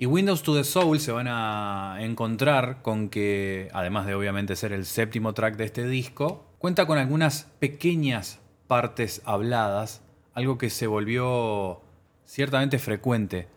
y 0.00 0.06
Windows 0.06 0.42
to 0.42 0.56
the 0.56 0.64
Soul 0.64 0.98
se 0.98 1.12
van 1.12 1.26
a 1.28 1.98
encontrar 2.00 2.80
con 2.80 3.10
que, 3.10 3.68
además 3.74 4.06
de 4.06 4.14
obviamente 4.14 4.56
ser 4.56 4.72
el 4.72 4.86
séptimo 4.86 5.34
track 5.34 5.58
de 5.58 5.64
este 5.64 5.86
disco, 5.86 6.46
cuenta 6.56 6.86
con 6.86 6.96
algunas 6.96 7.48
pequeñas 7.58 8.40
partes 8.66 9.20
habladas, 9.26 10.00
algo 10.32 10.56
que 10.56 10.70
se 10.70 10.86
volvió 10.86 11.82
ciertamente 12.24 12.78
frecuente 12.78 13.48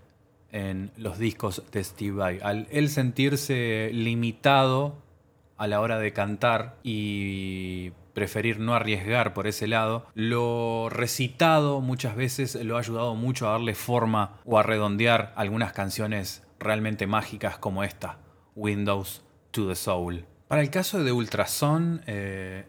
en 0.51 0.91
los 0.97 1.17
discos 1.17 1.63
de 1.71 1.81
Steve 1.81 2.17
Vai. 2.17 2.39
Al 2.43 2.67
él 2.71 2.89
sentirse 2.89 3.89
limitado 3.93 4.97
a 5.57 5.67
la 5.67 5.81
hora 5.81 5.99
de 5.99 6.13
cantar 6.13 6.77
y 6.83 7.91
preferir 8.13 8.59
no 8.59 8.75
arriesgar 8.75 9.33
por 9.33 9.47
ese 9.47 9.67
lado, 9.67 10.05
lo 10.13 10.89
recitado 10.89 11.81
muchas 11.81 12.15
veces 12.15 12.55
lo 12.55 12.77
ha 12.77 12.79
ayudado 12.79 13.15
mucho 13.15 13.47
a 13.47 13.53
darle 13.53 13.75
forma 13.75 14.39
o 14.45 14.59
a 14.59 14.63
redondear 14.63 15.33
algunas 15.35 15.73
canciones 15.73 16.43
realmente 16.59 17.07
mágicas 17.07 17.57
como 17.57 17.83
esta, 17.83 18.19
Windows 18.55 19.23
to 19.51 19.67
the 19.67 19.75
Soul. 19.75 20.25
Para 20.47 20.61
el 20.61 20.69
caso 20.69 21.03
de 21.03 21.11
Ultrason, 21.11 22.01
eh, 22.05 22.65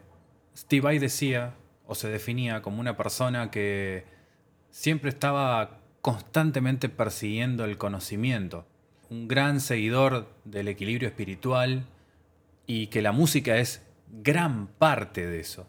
Steve 0.57 0.81
Vai 0.81 0.99
decía 0.99 1.55
o 1.87 1.95
se 1.95 2.09
definía 2.09 2.62
como 2.62 2.81
una 2.81 2.97
persona 2.97 3.50
que 3.50 4.07
siempre 4.71 5.11
estaba 5.11 5.81
constantemente 6.00 6.88
persiguiendo 6.88 7.64
el 7.64 7.79
conocimiento, 7.79 8.67
un 9.11 9.29
gran 9.29 9.61
seguidor 9.61 10.35
del 10.45 10.69
equilibrio 10.69 11.09
espiritual 11.09 11.87
y 12.66 12.88
que 12.88 13.02
la 13.02 13.12
música 13.12 13.56
es 13.59 13.83
gran 14.09 14.66
parte 14.66 15.26
de 15.26 15.40
eso. 15.40 15.66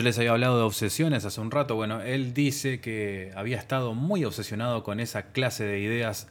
Yo 0.00 0.04
les 0.04 0.16
había 0.16 0.30
hablado 0.30 0.56
de 0.56 0.62
obsesiones 0.62 1.26
hace 1.26 1.42
un 1.42 1.50
rato. 1.50 1.76
Bueno, 1.76 2.00
él 2.00 2.32
dice 2.32 2.80
que 2.80 3.32
había 3.36 3.58
estado 3.58 3.92
muy 3.92 4.24
obsesionado 4.24 4.82
con 4.82 4.98
esa 4.98 5.32
clase 5.32 5.64
de 5.64 5.78
ideas 5.80 6.26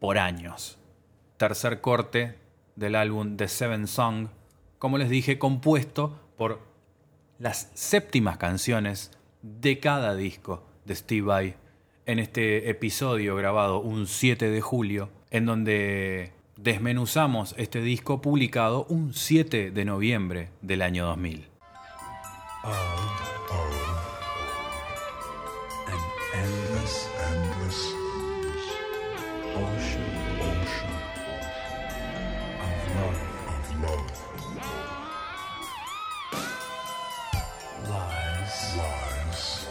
por 0.00 0.18
años. 0.18 0.80
Tercer 1.36 1.80
corte 1.80 2.34
del 2.74 2.96
álbum 2.96 3.36
The 3.36 3.46
Seven 3.46 3.86
Song, 3.86 4.30
como 4.80 4.98
les 4.98 5.10
dije, 5.10 5.38
compuesto 5.38 6.18
por 6.36 6.58
las 7.38 7.70
séptimas 7.74 8.36
canciones 8.36 9.12
de 9.42 9.78
cada 9.78 10.16
disco 10.16 10.66
de 10.84 10.96
Steve 10.96 11.24
Vai 11.24 11.54
en 12.06 12.18
este 12.18 12.68
episodio 12.68 13.36
grabado 13.36 13.78
un 13.78 14.08
7 14.08 14.50
de 14.50 14.60
julio, 14.60 15.08
en 15.30 15.46
donde 15.46 16.32
desmenuzamos 16.56 17.54
este 17.58 17.80
disco 17.80 18.20
publicado 18.20 18.86
un 18.88 19.14
7 19.14 19.70
de 19.70 19.84
noviembre 19.84 20.48
del 20.62 20.82
año 20.82 21.06
2000. 21.06 21.53
all. 22.66 23.74
An 25.86 26.00
endless, 26.34 27.08
endless 27.28 27.92
ocean, 29.54 30.10
ocean 30.40 30.94
of 32.60 32.76
love, 32.96 33.20
of 33.48 33.66
love. 33.82 34.10
Lies, 37.90 38.76
lies 38.78 39.66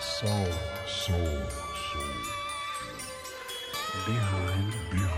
soul, 0.00 0.52
soul, 0.86 1.42
soul. 1.92 2.16
Behind, 4.06 4.72
behind. 4.90 5.11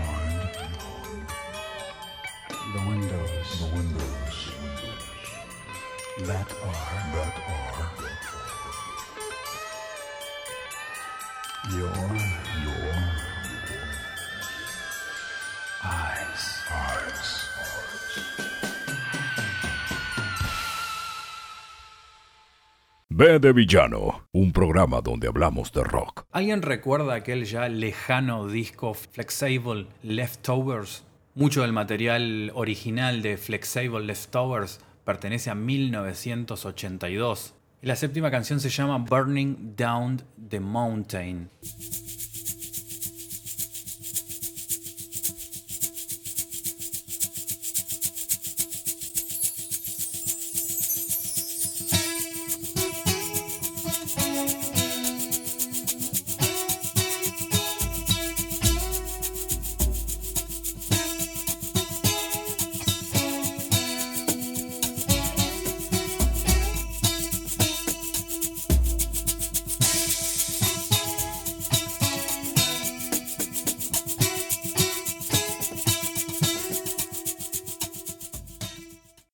B 23.17 23.39
de 23.39 23.53
Villano, 23.53 24.27
un 24.33 24.51
programa 24.51 24.99
donde 24.99 25.29
hablamos 25.29 25.71
de 25.71 25.85
rock. 25.85 26.25
¿Alguien 26.33 26.61
recuerda 26.61 27.13
aquel 27.13 27.45
ya 27.45 27.69
lejano 27.69 28.47
disco 28.49 28.93
Flexable 28.93 29.87
Leftovers? 30.03 31.05
Mucho 31.37 31.63
del 31.63 31.73
material 31.73 32.49
original 32.55 33.21
de 33.21 33.35
Flexable 33.35 34.05
Leftovers 34.05 34.79
pertenece 35.03 35.49
a 35.49 35.55
1982. 35.55 37.53
Y 37.81 37.87
la 37.87 37.97
séptima 37.97 38.31
canción 38.31 38.61
se 38.61 38.69
llama 38.69 38.99
Burning 38.99 39.75
Down 39.75 40.21
the 40.47 40.61
Mountain. 40.61 41.49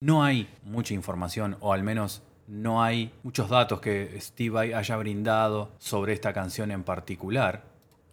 No 0.01 0.23
hay 0.23 0.49
mucha 0.63 0.95
información, 0.95 1.57
o 1.59 1.73
al 1.73 1.83
menos 1.83 2.23
no 2.47 2.81
hay 2.81 3.13
muchos 3.21 3.49
datos 3.49 3.81
que 3.81 4.17
Steve 4.19 4.49
Vai 4.49 4.73
haya 4.73 4.97
brindado 4.97 5.71
sobre 5.77 6.13
esta 6.13 6.33
canción 6.33 6.71
en 6.71 6.83
particular. 6.83 7.65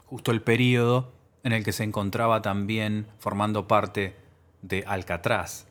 Justo 0.05 0.31
el 0.31 0.43
periodo 0.43 1.15
en 1.45 1.55
el 1.55 1.65
que 1.65 1.73
se 1.73 1.85
encontraba 1.85 2.43
también 2.43 3.07
formando 3.19 3.67
parte 3.67 4.17
de 4.61 4.85
Alcatraz. 4.87 5.67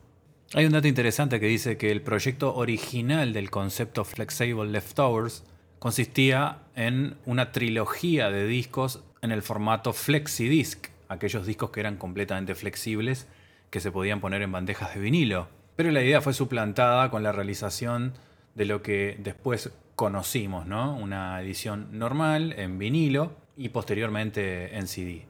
Hay 0.56 0.66
un 0.66 0.72
dato 0.72 0.88
interesante 0.88 1.40
que 1.40 1.46
dice 1.46 1.78
que 1.78 1.92
el 1.92 2.02
proyecto 2.02 2.56
original 2.56 3.32
del 3.32 3.52
concepto 3.52 4.04
Flexible 4.04 4.72
Leftovers 4.72 5.44
consistía 5.78 6.64
en 6.76 7.16
una 7.28 7.52
trilogía 7.52 8.32
de 8.32 8.48
discos 8.48 9.04
en 9.22 9.32
el 9.32 9.44
formato 9.44 9.94
FlexiDisc, 9.94 10.88
aquellos 11.10 11.46
discos 11.46 11.70
que 11.70 11.82
eran 11.82 11.98
completamente 11.98 12.56
flexibles 12.56 13.28
que 13.70 13.82
se 13.82 13.92
podían 13.92 14.20
poner 14.20 14.42
en 14.42 14.52
bandejas 14.52 14.96
de 14.96 15.02
vinilo. 15.02 15.57
Pero 15.78 15.92
la 15.92 16.02
idea 16.02 16.22
fue 16.22 16.34
suplantada 16.34 17.12
con 17.12 17.22
la 17.22 17.32
realización 17.32 18.14
de 18.56 18.66
lo 18.66 18.82
que 18.82 19.16
después 19.20 19.70
conocimos, 19.96 20.66
¿no? 20.66 20.98
Una 20.98 21.40
edición 21.40 21.90
normal 21.92 22.56
en 22.58 22.80
vinilo 22.80 23.36
y 23.56 23.70
posteriormente 23.70 24.76
en 24.76 24.88
CD. 24.88 25.28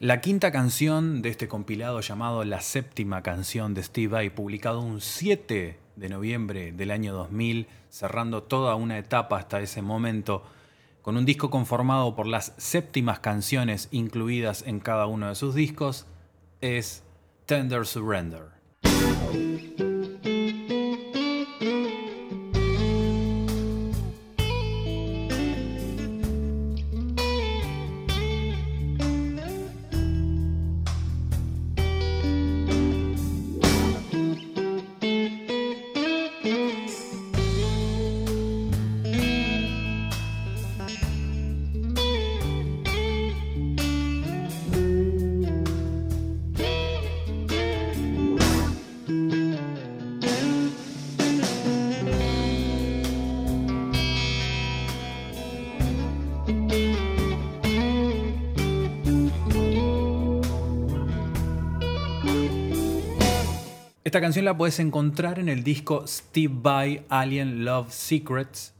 La 0.00 0.22
quinta 0.22 0.50
canción 0.50 1.20
de 1.20 1.28
este 1.28 1.46
compilado 1.46 2.00
llamado 2.00 2.42
La 2.44 2.62
séptima 2.62 3.22
canción 3.22 3.74
de 3.74 3.82
Steve 3.82 4.08
Vai, 4.08 4.30
publicado 4.30 4.80
un 4.80 5.02
7 5.02 5.78
de 5.94 6.08
noviembre 6.08 6.72
del 6.72 6.90
año 6.90 7.12
2000, 7.12 7.66
cerrando 7.90 8.42
toda 8.42 8.76
una 8.76 8.96
etapa 8.96 9.36
hasta 9.36 9.60
ese 9.60 9.82
momento, 9.82 10.42
con 11.02 11.18
un 11.18 11.26
disco 11.26 11.50
conformado 11.50 12.16
por 12.16 12.26
las 12.26 12.54
séptimas 12.56 13.20
canciones 13.20 13.88
incluidas 13.90 14.62
en 14.66 14.80
cada 14.80 15.04
uno 15.04 15.28
de 15.28 15.34
sus 15.34 15.54
discos, 15.54 16.06
es 16.62 17.02
Tender 17.44 17.84
Surrender. 17.84 18.44
Esta 64.10 64.20
canción 64.20 64.44
la 64.44 64.56
puedes 64.56 64.80
encontrar 64.80 65.38
en 65.38 65.48
el 65.48 65.62
disco 65.62 66.04
Steve 66.04 66.52
Vai 66.52 67.04
Alien 67.10 67.64
Love 67.64 67.92
Secrets. 67.92 68.74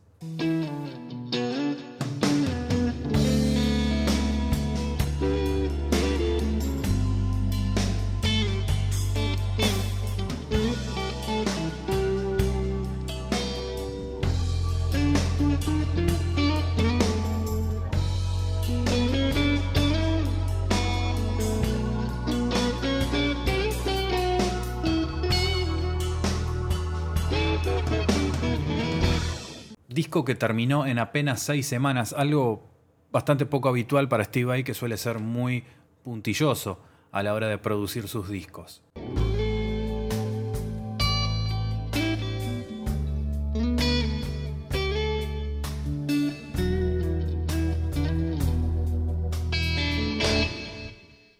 Que 30.31 30.37
terminó 30.37 30.87
en 30.87 31.01
apenas 31.01 31.43
seis 31.43 31.67
semanas, 31.67 32.13
algo 32.13 32.63
bastante 33.11 33.47
poco 33.47 33.69
habitual 33.69 34.09
para 34.09 34.23
Steve 34.23 34.45
Vai, 34.45 34.63
que 34.63 34.75
suele 34.75 34.97
ser 34.97 35.19
muy 35.19 35.65
puntilloso 36.05 36.79
a 37.11 37.25
la 37.25 37.35
hora 37.35 37.49
de 37.49 37.59
producir 37.59 38.07
sus 38.07 38.29
discos. 38.29 38.81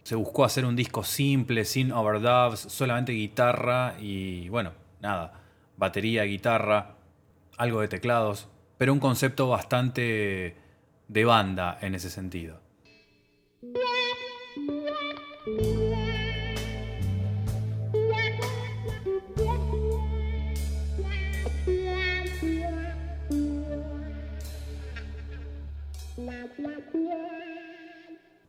Se 0.03 0.15
buscó 0.15 0.43
hacer 0.43 0.65
un 0.65 0.75
disco 0.75 1.05
simple, 1.05 1.63
sin 1.63 1.93
overdubs, 1.93 2.59
solamente 2.59 3.13
guitarra 3.13 3.95
y 4.01 4.49
bueno, 4.49 4.73
nada, 4.99 5.39
batería, 5.77 6.23
guitarra, 6.23 6.95
algo 7.57 7.79
de 7.79 7.87
teclados, 7.87 8.50
pero 8.81 8.93
un 8.93 8.99
concepto 8.99 9.47
bastante 9.47 10.57
de 11.07 11.23
banda 11.23 11.77
en 11.81 11.93
ese 11.93 12.09
sentido. 12.09 12.59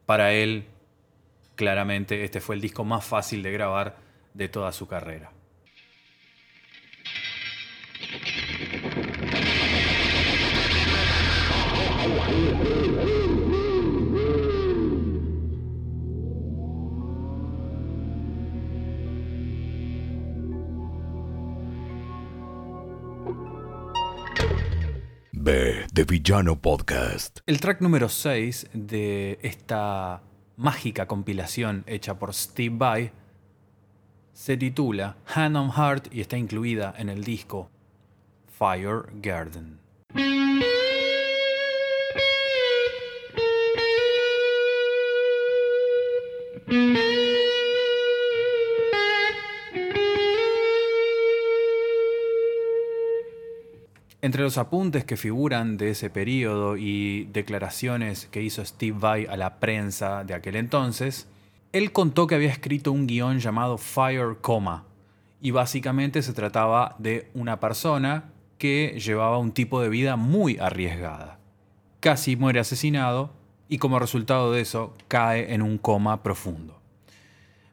Para 0.06 0.32
él, 0.32 0.64
claramente, 1.56 2.24
este 2.24 2.40
fue 2.40 2.54
el 2.54 2.62
disco 2.62 2.86
más 2.86 3.04
fácil 3.04 3.42
de 3.42 3.52
grabar 3.52 3.96
de 4.32 4.48
toda 4.48 4.72
su 4.72 4.88
carrera. 4.88 5.30
Villano 26.06 26.60
Podcast. 26.60 27.40
El 27.46 27.60
track 27.60 27.80
número 27.80 28.08
6 28.08 28.68
de 28.74 29.40
esta 29.42 30.22
mágica 30.56 31.06
compilación 31.06 31.82
hecha 31.86 32.18
por 32.18 32.32
Steve 32.32 32.76
Vai 32.78 33.12
se 34.32 34.56
titula 34.56 35.16
Hand 35.34 35.56
on 35.56 35.72
Heart 35.72 36.14
y 36.14 36.20
está 36.20 36.36
incluida 36.36 36.94
en 36.96 37.08
el 37.08 37.24
disco 37.24 37.70
Fire 38.56 39.06
Garden. 39.14 39.81
Entre 54.32 54.44
los 54.44 54.56
apuntes 54.56 55.04
que 55.04 55.18
figuran 55.18 55.76
de 55.76 55.90
ese 55.90 56.08
periodo 56.08 56.78
y 56.78 57.24
declaraciones 57.34 58.28
que 58.30 58.40
hizo 58.40 58.64
Steve 58.64 58.96
Vai 58.98 59.26
a 59.26 59.36
la 59.36 59.60
prensa 59.60 60.24
de 60.24 60.32
aquel 60.32 60.56
entonces, 60.56 61.28
él 61.74 61.92
contó 61.92 62.26
que 62.26 62.36
había 62.36 62.48
escrito 62.48 62.92
un 62.92 63.06
guion 63.06 63.40
llamado 63.40 63.76
Fire 63.76 64.38
Coma, 64.40 64.86
y 65.42 65.50
básicamente 65.50 66.22
se 66.22 66.32
trataba 66.32 66.96
de 66.98 67.30
una 67.34 67.60
persona 67.60 68.32
que 68.56 68.98
llevaba 68.98 69.36
un 69.36 69.52
tipo 69.52 69.82
de 69.82 69.90
vida 69.90 70.16
muy 70.16 70.56
arriesgada. 70.56 71.38
Casi 72.00 72.34
muere 72.34 72.58
asesinado 72.58 73.34
y 73.68 73.76
como 73.76 73.98
resultado 73.98 74.50
de 74.50 74.62
eso 74.62 74.94
cae 75.08 75.52
en 75.52 75.60
un 75.60 75.76
coma 75.76 76.22
profundo. 76.22 76.80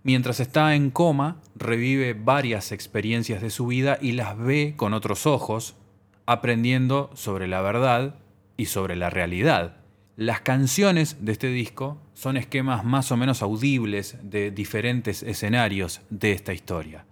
Mientras 0.04 0.42
está 0.42 0.76
en 0.76 0.92
coma, 0.92 1.38
revive 1.56 2.16
varias 2.16 2.74
experiencias 2.74 3.42
de 3.42 3.50
su 3.50 3.68
vida 3.68 3.98
y 4.02 4.12
las 4.12 4.38
ve 4.38 4.74
con 4.76 4.94
otros 4.94 5.26
ojos, 5.26 5.78
aprendiendo 6.30 7.10
sobre 7.16 7.48
la 7.48 7.60
verdad 7.60 8.14
y 8.56 8.66
sobre 8.66 8.96
la 8.96 9.10
realidad. 9.10 9.78
Las 10.16 10.42
canciones 10.42 11.26
de 11.26 11.32
este 11.32 11.48
disco 11.48 11.98
son 12.14 12.38
esquemas 12.38 12.86
más 12.86 13.12
o 13.12 13.18
menos 13.18 13.42
audibles 13.42 14.16
de 14.22 14.52
diferentes 14.52 15.24
escenarios 15.24 16.02
de 16.12 16.34
esta 16.34 16.54
historia. 16.54 17.04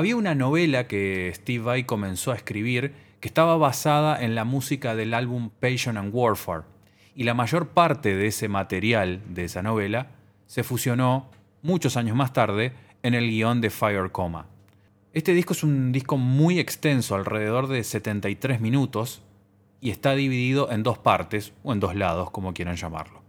Había 0.00 0.16
una 0.16 0.34
novela 0.34 0.86
que 0.86 1.30
Steve 1.34 1.62
Vai 1.62 1.84
comenzó 1.84 2.32
a 2.32 2.34
escribir 2.34 2.94
que 3.20 3.28
estaba 3.28 3.58
basada 3.58 4.18
en 4.24 4.34
la 4.34 4.44
música 4.46 4.96
del 4.96 5.12
álbum 5.12 5.50
Passion 5.60 5.98
and 5.98 6.14
Warfare, 6.14 6.62
y 7.14 7.24
la 7.24 7.34
mayor 7.34 7.68
parte 7.68 8.16
de 8.16 8.28
ese 8.28 8.48
material 8.48 9.20
de 9.28 9.44
esa 9.44 9.60
novela 9.60 10.12
se 10.46 10.62
fusionó 10.64 11.28
muchos 11.60 11.98
años 11.98 12.16
más 12.16 12.32
tarde 12.32 12.72
en 13.02 13.12
el 13.12 13.28
guion 13.28 13.60
de 13.60 13.68
Fire 13.68 14.10
Coma. 14.10 14.46
Este 15.12 15.34
disco 15.34 15.52
es 15.52 15.62
un 15.62 15.92
disco 15.92 16.16
muy 16.16 16.58
extenso, 16.58 17.14
alrededor 17.14 17.66
de 17.66 17.84
73 17.84 18.58
minutos, 18.58 19.22
y 19.82 19.90
está 19.90 20.14
dividido 20.14 20.72
en 20.72 20.82
dos 20.82 20.96
partes, 20.96 21.52
o 21.62 21.74
en 21.74 21.80
dos 21.80 21.94
lados, 21.94 22.30
como 22.30 22.54
quieran 22.54 22.76
llamarlo. 22.76 23.20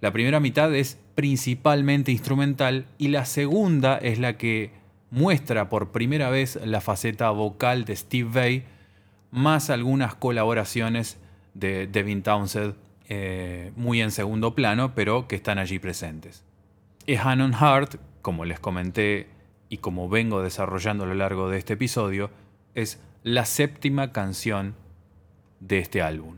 La 0.00 0.12
primera 0.12 0.38
mitad 0.38 0.72
es 0.72 1.00
principalmente 1.16 2.12
instrumental 2.12 2.86
y 2.96 3.08
la 3.08 3.24
segunda 3.24 3.98
es 3.98 4.20
la 4.20 4.38
que 4.38 4.81
muestra 5.12 5.68
por 5.68 5.92
primera 5.92 6.30
vez 6.30 6.58
la 6.64 6.80
faceta 6.80 7.30
vocal 7.30 7.84
de 7.84 7.94
Steve 7.94 8.30
Vai, 8.32 8.64
más 9.30 9.68
algunas 9.68 10.14
colaboraciones 10.14 11.18
de 11.52 11.86
Devin 11.86 12.22
Townsend 12.22 12.74
eh, 13.08 13.72
muy 13.76 14.00
en 14.00 14.10
segundo 14.10 14.54
plano, 14.54 14.94
pero 14.94 15.28
que 15.28 15.36
están 15.36 15.58
allí 15.58 15.78
presentes. 15.78 16.44
Es 17.06 17.20
Hannon 17.20 17.52
Heart, 17.52 17.96
como 18.22 18.46
les 18.46 18.58
comenté 18.58 19.28
y 19.68 19.78
como 19.78 20.08
vengo 20.08 20.42
desarrollando 20.42 21.04
a 21.04 21.08
lo 21.08 21.14
largo 21.14 21.50
de 21.50 21.58
este 21.58 21.74
episodio, 21.74 22.30
es 22.74 22.98
la 23.22 23.44
séptima 23.44 24.12
canción 24.12 24.74
de 25.60 25.78
este 25.78 26.00
álbum. 26.00 26.36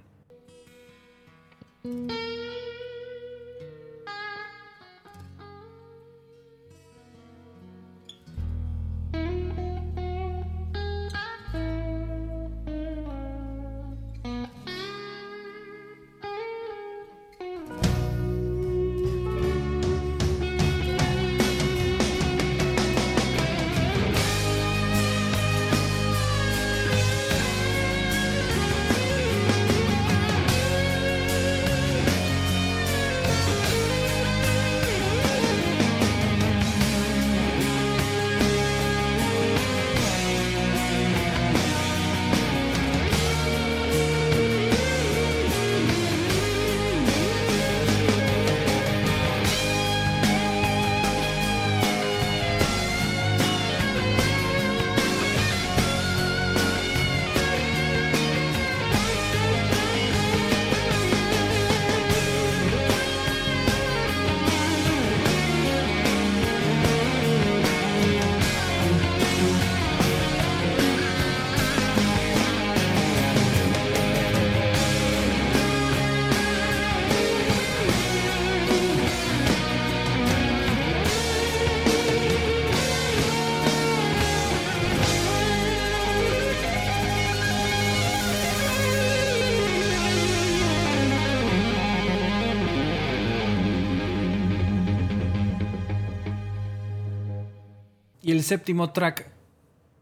El 98.35 98.42
séptimo 98.42 98.90
track 98.90 99.31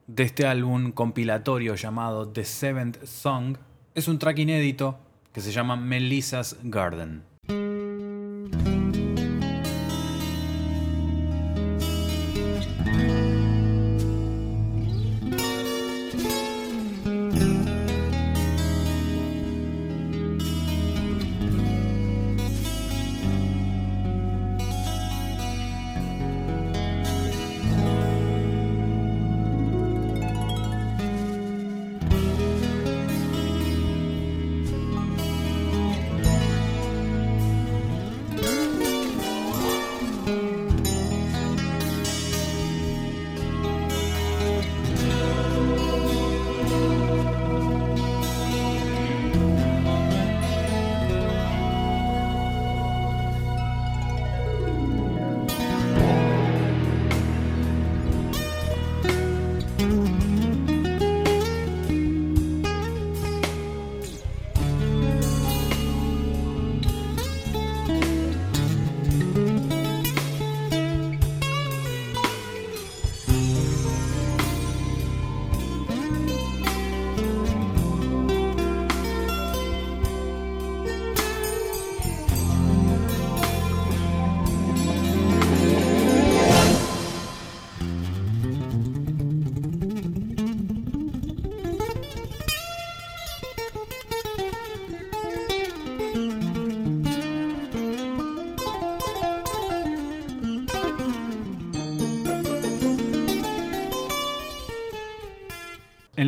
de 0.07 0.23
este 0.23 0.47
álbum 0.47 0.93
compilatorio 0.93 1.75
llamado 1.75 2.27
The 2.27 2.47
Seventh 2.47 3.05
Song 3.05 3.59
es 3.95 4.09
un 4.09 4.19
track 4.19 4.39
inédito 4.39 4.99
que 5.35 5.43
se 5.43 5.53
llama 5.53 5.77
Melissa's 5.77 6.57
Garden. 6.63 7.25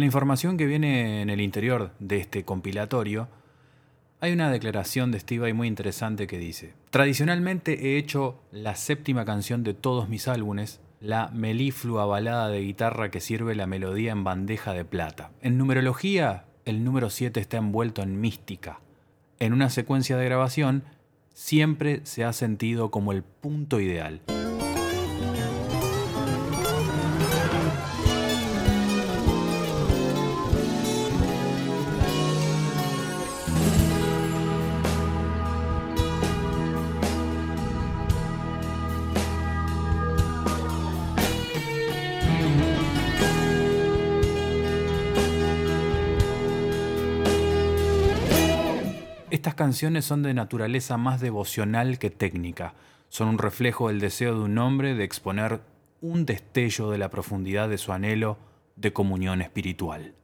La 0.05 0.07
información 0.07 0.59
que 0.59 0.67
viene 0.67 1.23
en 1.23 1.31
el 1.31 1.41
interior 1.41 1.93
de 1.99 2.19
este 2.19 2.45
compilatorio, 2.45 3.27
hay 4.21 4.35
una 4.35 4.51
declaración 4.51 5.11
de 5.11 5.19
Steve 5.19 5.55
muy 5.55 5.67
interesante 5.67 6.27
que 6.27 6.37
dice, 6.37 6.75
tradicionalmente 6.91 7.89
he 7.89 7.97
hecho 7.97 8.39
la 8.53 8.77
séptima 8.77 9.25
canción 9.25 9.65
de 9.65 9.73
todos 9.73 10.11
mis 10.11 10.29
álbumes, 10.29 10.83
la 11.01 11.31
meliflua 11.33 12.05
balada 12.05 12.49
de 12.49 12.61
guitarra 12.61 13.11
que 13.11 13.21
sirve 13.21 13.55
la 13.55 13.67
melodía 13.67 14.13
en 14.13 14.25
bandeja 14.25 14.75
de 14.75 14.85
plata. 14.85 15.31
En 15.41 15.57
numerología, 15.57 16.45
el 16.67 16.85
número 16.85 17.09
7 17.09 17.41
está 17.41 17.57
envuelto 17.57 18.03
en 18.03 18.21
mística. 18.21 18.81
En 19.41 19.55
una 19.55 19.71
secuencia 19.71 20.19
de 20.19 20.27
grabación, 20.27 20.85
siempre 21.33 22.03
se 22.05 22.25
ha 22.25 22.35
sentido 22.35 22.91
como 22.91 23.13
el 23.13 23.23
punto 23.23 23.81
ideal. 23.81 24.21
Estas 49.55 49.67
canciones 49.67 50.05
son 50.05 50.25
de 50.25 50.35
naturaleza 50.35 50.97
más 50.97 51.21
devocional 51.21 52.01
que 52.01 52.11
técnica. 52.11 52.75
Son 53.09 53.29
un 53.29 53.39
reflejo 53.39 53.87
del 53.87 54.01
deseo 54.01 54.35
de 54.35 54.41
un 54.41 54.59
hombre 54.59 54.97
de 54.97 55.05
exponer 55.05 55.61
un 56.01 56.27
destello 56.27 56.91
de 56.91 56.99
la 56.99 57.09
profundidad 57.09 57.69
de 57.69 57.79
su 57.79 57.93
anhelo 57.93 58.37
de 58.75 58.93
comunión 58.93 59.43
espiritual. 59.43 60.17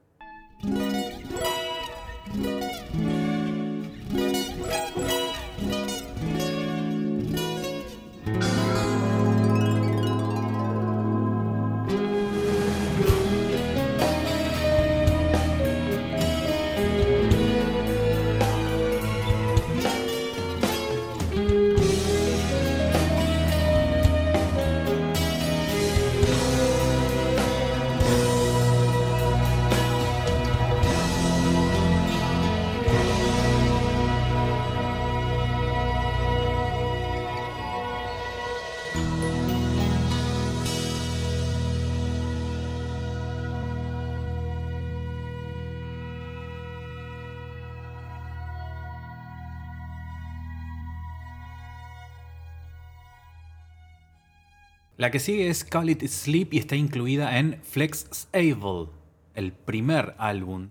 La 55.00 55.10
que 55.10 55.18
sigue 55.18 55.48
es 55.48 55.64
Call 55.64 55.88
It 55.88 56.06
Sleep 56.06 56.52
y 56.52 56.58
está 56.58 56.76
incluida 56.76 57.38
en 57.38 57.58
Flex 57.62 58.28
Able, 58.34 58.90
el 59.34 59.50
primer 59.50 60.14
álbum 60.18 60.68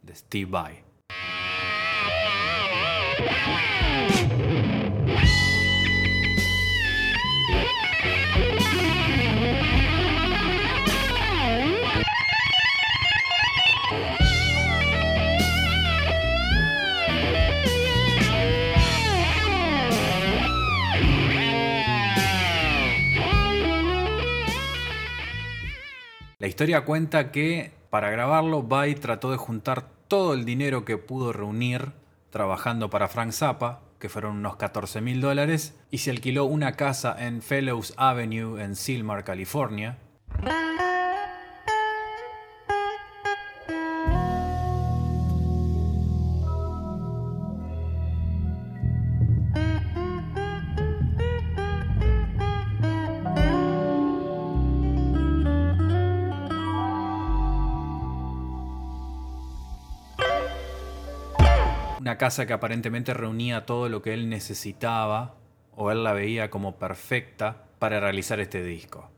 de 0.00 0.14
Steve 0.14 0.50
Vai. 0.50 0.82
La 26.40 26.48
historia 26.48 26.86
cuenta 26.86 27.32
que 27.32 27.70
para 27.90 28.08
grabarlo, 28.08 28.62
Vai 28.62 28.94
trató 28.94 29.30
de 29.30 29.36
juntar 29.36 29.90
todo 30.08 30.32
el 30.32 30.46
dinero 30.46 30.86
que 30.86 30.96
pudo 30.96 31.34
reunir 31.34 31.92
trabajando 32.30 32.88
para 32.88 33.08
Frank 33.08 33.32
Zappa, 33.32 33.82
que 33.98 34.08
fueron 34.08 34.38
unos 34.38 34.56
14 34.56 35.02
mil 35.02 35.20
dólares, 35.20 35.78
y 35.90 35.98
se 35.98 36.10
alquiló 36.10 36.46
una 36.46 36.72
casa 36.76 37.14
en 37.18 37.42
Fellows 37.42 37.92
Avenue 37.98 38.58
en 38.58 38.74
Silmar, 38.74 39.22
California. 39.22 39.98
Una 62.00 62.16
casa 62.16 62.46
que 62.46 62.54
aparentemente 62.54 63.12
reunía 63.12 63.66
todo 63.66 63.90
lo 63.90 64.00
que 64.00 64.14
él 64.14 64.30
necesitaba, 64.30 65.34
o 65.76 65.90
él 65.90 66.02
la 66.02 66.14
veía 66.14 66.48
como 66.48 66.78
perfecta 66.78 67.66
para 67.78 68.00
realizar 68.00 68.40
este 68.40 68.62
disco. 68.62 69.10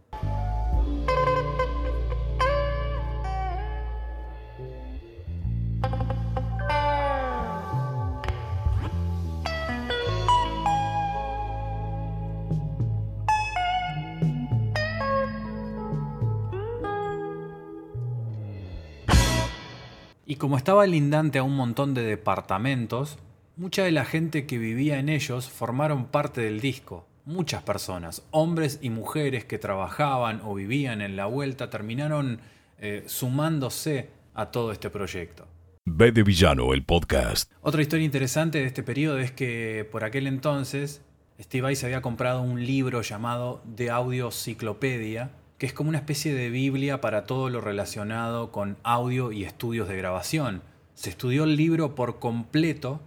Como 20.43 20.57
estaba 20.57 20.89
lindante 20.89 21.39
a 21.39 21.45
un 21.45 21.55
montón 21.55 21.95
de 21.95 22.03
departamentos, 22.03 23.17
mucha 23.55 23.85
de 23.85 23.93
la 23.93 24.05
gente 24.05 24.45
que 24.45 24.59
vivía 24.59 24.99
en 24.99 25.09
ellos 25.09 25.49
formaron 25.49 26.07
parte 26.07 26.41
del 26.41 26.61
disco. 26.61 27.07
Muchas 27.25 27.63
personas, 27.63 28.27
hombres 28.33 28.81
y 28.83 28.91
mujeres 28.91 29.45
que 29.45 29.61
trabajaban 29.61 30.41
o 30.43 30.55
vivían 30.55 31.01
en 31.01 31.15
la 31.15 31.27
vuelta, 31.27 31.71
terminaron 31.71 32.41
eh, 32.81 33.05
sumándose 33.07 34.09
a 34.35 34.47
todo 34.47 34.73
este 34.73 34.91
proyecto. 34.91 35.47
B 35.85 36.11
de 36.11 36.25
Villano, 36.25 36.75
el 36.75 36.85
podcast. 36.85 37.49
Otra 37.61 37.83
historia 37.83 38.05
interesante 38.05 38.59
de 38.59 38.65
este 38.65 38.83
periodo 38.83 39.21
es 39.21 39.31
que 39.31 39.89
por 39.93 40.03
aquel 40.03 40.27
entonces 40.27 41.03
Steve 41.41 41.63
Vai 41.63 41.77
se 41.77 41.87
había 41.87 42.03
comprado 42.03 42.43
un 42.43 42.67
libro 42.67 43.03
llamado 43.03 43.63
The 43.77 43.91
Audio 43.91 44.33
Cyclopedia, 44.33 45.31
que 45.63 45.67
es 45.67 45.73
como 45.73 45.91
una 45.91 45.99
especie 45.99 46.35
de 46.35 46.51
Biblia 46.51 47.01
para 47.01 47.25
todo 47.25 47.49
lo 47.49 47.61
relacionado 47.61 48.51
con 48.51 48.79
audio 48.83 49.31
y 49.31 49.45
estudios 49.45 49.87
de 49.87 49.97
grabación. 49.97 50.61
Se 50.97 51.09
estudió 51.09 51.45
el 51.45 51.55
libro 51.55 51.95
por 51.95 52.19
completo 52.19 53.01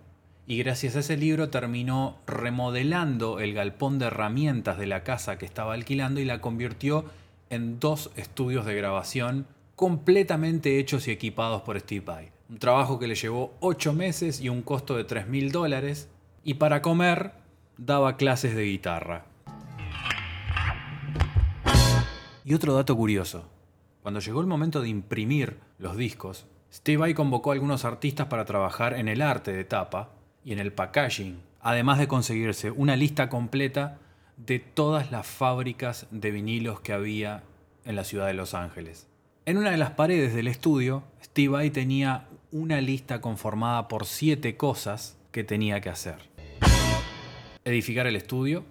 y 0.47 0.59
gracias 0.59 0.95
a 0.95 0.99
ese 0.99 1.17
libro 1.17 1.49
terminó 1.49 2.17
remodelando 2.25 3.41
el 3.41 3.53
galpón 3.53 3.99
de 3.99 4.05
herramientas 4.05 4.77
de 4.77 4.87
la 4.87 5.03
casa 5.03 5.37
que 5.37 5.45
estaba 5.45 5.73
alquilando 5.73 6.21
y 6.21 6.23
la 6.23 6.39
convirtió 6.39 7.03
en 7.49 7.77
dos 7.81 8.11
estudios 8.15 8.65
de 8.65 8.75
grabación 8.75 9.47
completamente 9.75 10.79
hechos 10.79 11.09
y 11.09 11.11
equipados 11.11 11.61
por 11.63 11.77
Steve 11.77 12.05
Vai. 12.05 12.31
Un 12.47 12.59
trabajo 12.59 12.99
que 12.99 13.07
le 13.07 13.15
llevó 13.15 13.53
8 13.59 13.91
meses 13.91 14.39
y 14.39 14.47
un 14.47 14.61
costo 14.61 14.95
de 14.95 15.03
3 15.03 15.27
mil 15.27 15.51
dólares. 15.51 16.07
Y 16.45 16.53
para 16.53 16.81
comer 16.81 17.33
daba 17.75 18.15
clases 18.15 18.55
de 18.55 18.63
guitarra. 18.63 19.25
Y 22.47 22.53
otro 22.53 22.75
dato 22.75 22.95
curioso. 22.95 23.49
Cuando 24.03 24.19
llegó 24.19 24.39
el 24.39 24.45
momento 24.45 24.79
de 24.79 24.87
imprimir 24.87 25.57
los 25.79 25.97
discos, 25.97 26.45
Steve 26.71 26.97
Vai 26.97 27.13
convocó 27.15 27.49
a 27.49 27.53
algunos 27.55 27.85
artistas 27.85 28.27
para 28.27 28.45
trabajar 28.45 28.93
en 28.93 29.07
el 29.07 29.23
arte 29.23 29.51
de 29.51 29.63
tapa 29.63 30.11
y 30.43 30.53
en 30.53 30.59
el 30.59 30.71
packaging, 30.71 31.39
además 31.59 31.97
de 31.97 32.07
conseguirse 32.07 32.69
una 32.69 32.95
lista 32.95 33.29
completa 33.29 33.97
de 34.37 34.59
todas 34.59 35.09
las 35.09 35.25
fábricas 35.25 36.05
de 36.11 36.29
vinilos 36.29 36.81
que 36.81 36.93
había 36.93 37.41
en 37.83 37.95
la 37.95 38.03
ciudad 38.03 38.27
de 38.27 38.35
Los 38.35 38.53
Ángeles. 38.53 39.07
En 39.47 39.57
una 39.57 39.71
de 39.71 39.77
las 39.77 39.91
paredes 39.91 40.35
del 40.35 40.47
estudio, 40.47 41.01
Steve 41.23 41.49
Vai 41.49 41.71
tenía 41.71 42.27
una 42.51 42.79
lista 42.79 43.21
conformada 43.21 43.87
por 43.87 44.05
siete 44.05 44.55
cosas 44.55 45.17
que 45.31 45.43
tenía 45.43 45.81
que 45.81 45.89
hacer. 45.89 46.17
Edificar 47.63 48.05
el 48.05 48.15
estudio, 48.15 48.65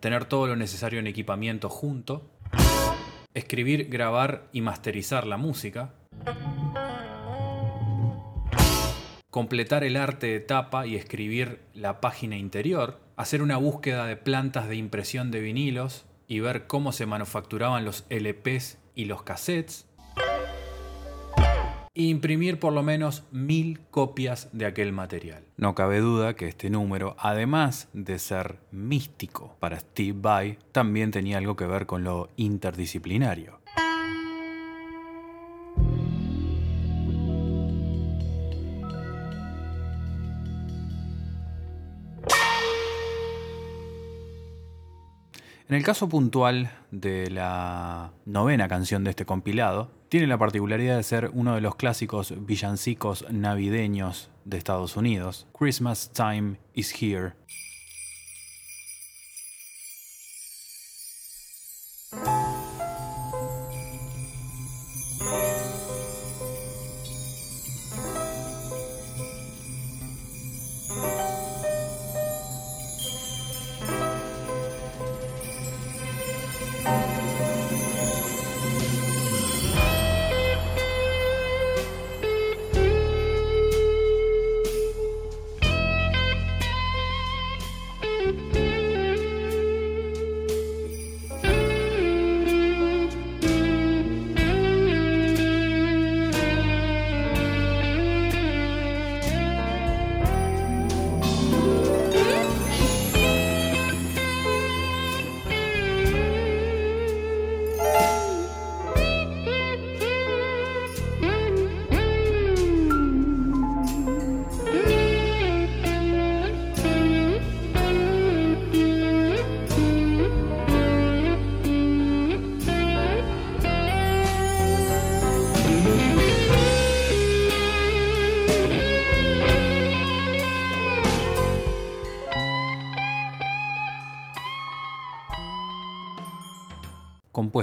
tener 0.00 0.24
todo 0.24 0.46
lo 0.46 0.56
necesario 0.56 1.00
en 1.00 1.06
equipamiento 1.06 1.68
junto, 1.68 2.30
escribir, 3.34 3.88
grabar 3.88 4.48
y 4.52 4.60
masterizar 4.60 5.26
la 5.26 5.36
música, 5.36 5.94
completar 9.30 9.84
el 9.84 9.96
arte 9.96 10.28
de 10.28 10.40
tapa 10.40 10.86
y 10.86 10.96
escribir 10.96 11.60
la 11.74 12.00
página 12.00 12.36
interior, 12.36 13.00
hacer 13.16 13.42
una 13.42 13.56
búsqueda 13.58 14.06
de 14.06 14.16
plantas 14.16 14.68
de 14.68 14.76
impresión 14.76 15.30
de 15.30 15.40
vinilos 15.40 16.06
y 16.26 16.40
ver 16.40 16.66
cómo 16.66 16.92
se 16.92 17.06
manufacturaban 17.06 17.84
los 17.84 18.04
LPs 18.08 18.78
y 18.94 19.04
los 19.04 19.22
cassettes, 19.22 19.85
imprimir 22.04 22.58
por 22.60 22.72
lo 22.72 22.82
menos 22.82 23.24
mil 23.32 23.80
copias 23.90 24.48
de 24.52 24.66
aquel 24.66 24.92
material. 24.92 25.42
No 25.56 25.74
cabe 25.74 26.00
duda 26.00 26.36
que 26.36 26.46
este 26.46 26.70
número, 26.70 27.16
además 27.18 27.88
de 27.92 28.18
ser 28.18 28.58
místico 28.70 29.56
para 29.58 29.80
Steve 29.80 30.18
Vai, 30.20 30.58
también 30.72 31.10
tenía 31.10 31.38
algo 31.38 31.56
que 31.56 31.66
ver 31.66 31.86
con 31.86 32.04
lo 32.04 32.28
interdisciplinario. 32.36 33.60
En 45.68 45.74
el 45.74 45.82
caso 45.82 46.08
puntual 46.08 46.70
de 46.92 47.28
la 47.28 48.12
novena 48.24 48.68
canción 48.68 49.02
de 49.02 49.10
este 49.10 49.24
compilado, 49.24 49.90
tiene 50.08 50.26
la 50.26 50.38
particularidad 50.38 50.96
de 50.96 51.02
ser 51.02 51.30
uno 51.32 51.54
de 51.54 51.60
los 51.60 51.76
clásicos 51.76 52.34
villancicos 52.46 53.24
navideños 53.30 54.30
de 54.44 54.58
Estados 54.58 54.96
Unidos. 54.96 55.46
Christmas 55.58 56.10
Time 56.12 56.58
is 56.74 56.94
Here. 57.02 57.34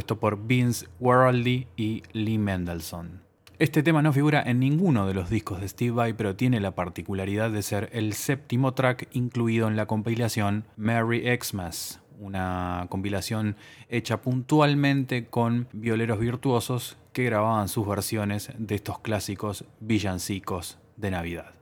Por 0.01 0.47
Vince 0.47 0.87
Guaraldi 0.99 1.67
y 1.77 2.01
Lee 2.13 2.39
Mendelssohn. 2.39 3.21
Este 3.59 3.83
tema 3.83 4.01
no 4.01 4.11
figura 4.11 4.41
en 4.41 4.59
ninguno 4.59 5.05
de 5.05 5.13
los 5.13 5.29
discos 5.29 5.61
de 5.61 5.69
Steve 5.69 5.91
Vai, 5.91 6.13
pero 6.13 6.35
tiene 6.35 6.59
la 6.59 6.73
particularidad 6.73 7.51
de 7.51 7.61
ser 7.61 7.89
el 7.93 8.13
séptimo 8.13 8.73
track 8.73 9.07
incluido 9.13 9.67
en 9.67 9.75
la 9.75 9.85
compilación 9.85 10.65
Merry 10.75 11.23
Xmas, 11.39 12.01
una 12.19 12.87
compilación 12.89 13.55
hecha 13.87 14.21
puntualmente 14.21 15.27
con 15.27 15.67
violeros 15.71 16.19
virtuosos 16.19 16.97
que 17.13 17.25
grababan 17.25 17.69
sus 17.69 17.87
versiones 17.87 18.49
de 18.57 18.73
estos 18.75 18.97
clásicos 18.99 19.65
villancicos 19.79 20.79
de 20.97 21.11
Navidad. 21.11 21.53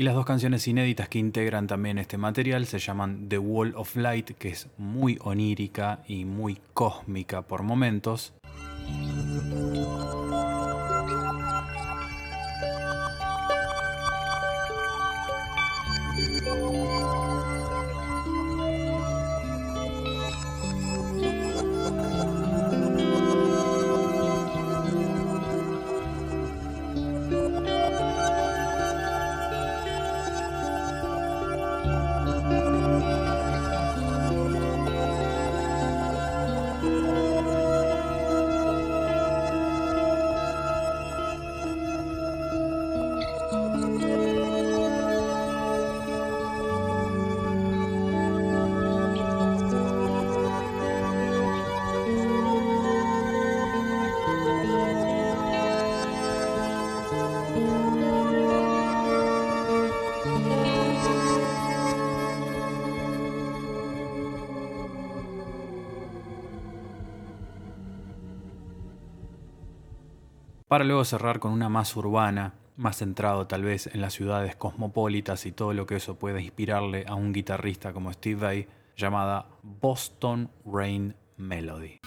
Y 0.00 0.02
las 0.02 0.14
dos 0.14 0.24
canciones 0.24 0.66
inéditas 0.66 1.10
que 1.10 1.18
integran 1.18 1.66
también 1.66 1.98
este 1.98 2.16
material 2.16 2.64
se 2.64 2.78
llaman 2.78 3.28
The 3.28 3.36
Wall 3.36 3.74
of 3.76 3.96
Light, 3.96 4.30
que 4.30 4.48
es 4.48 4.66
muy 4.78 5.18
onírica 5.20 6.02
y 6.08 6.24
muy 6.24 6.58
cósmica 6.72 7.42
por 7.42 7.62
momentos. 7.62 8.32
Para 70.80 70.88
luego 70.88 71.04
cerrar 71.04 71.40
con 71.40 71.52
una 71.52 71.68
más 71.68 71.94
urbana, 71.94 72.54
más 72.78 72.96
centrado 72.96 73.46
tal 73.46 73.64
vez 73.64 73.86
en 73.92 74.00
las 74.00 74.14
ciudades 74.14 74.56
cosmopolitas 74.56 75.44
y 75.44 75.52
todo 75.52 75.74
lo 75.74 75.84
que 75.84 75.96
eso 75.96 76.18
puede 76.18 76.40
inspirarle 76.40 77.04
a 77.06 77.16
un 77.16 77.34
guitarrista 77.34 77.92
como 77.92 78.10
Steve 78.14 78.40
Vai, 78.40 78.68
llamada 78.96 79.44
Boston 79.62 80.50
Rain 80.64 81.14
Melody. 81.36 82.00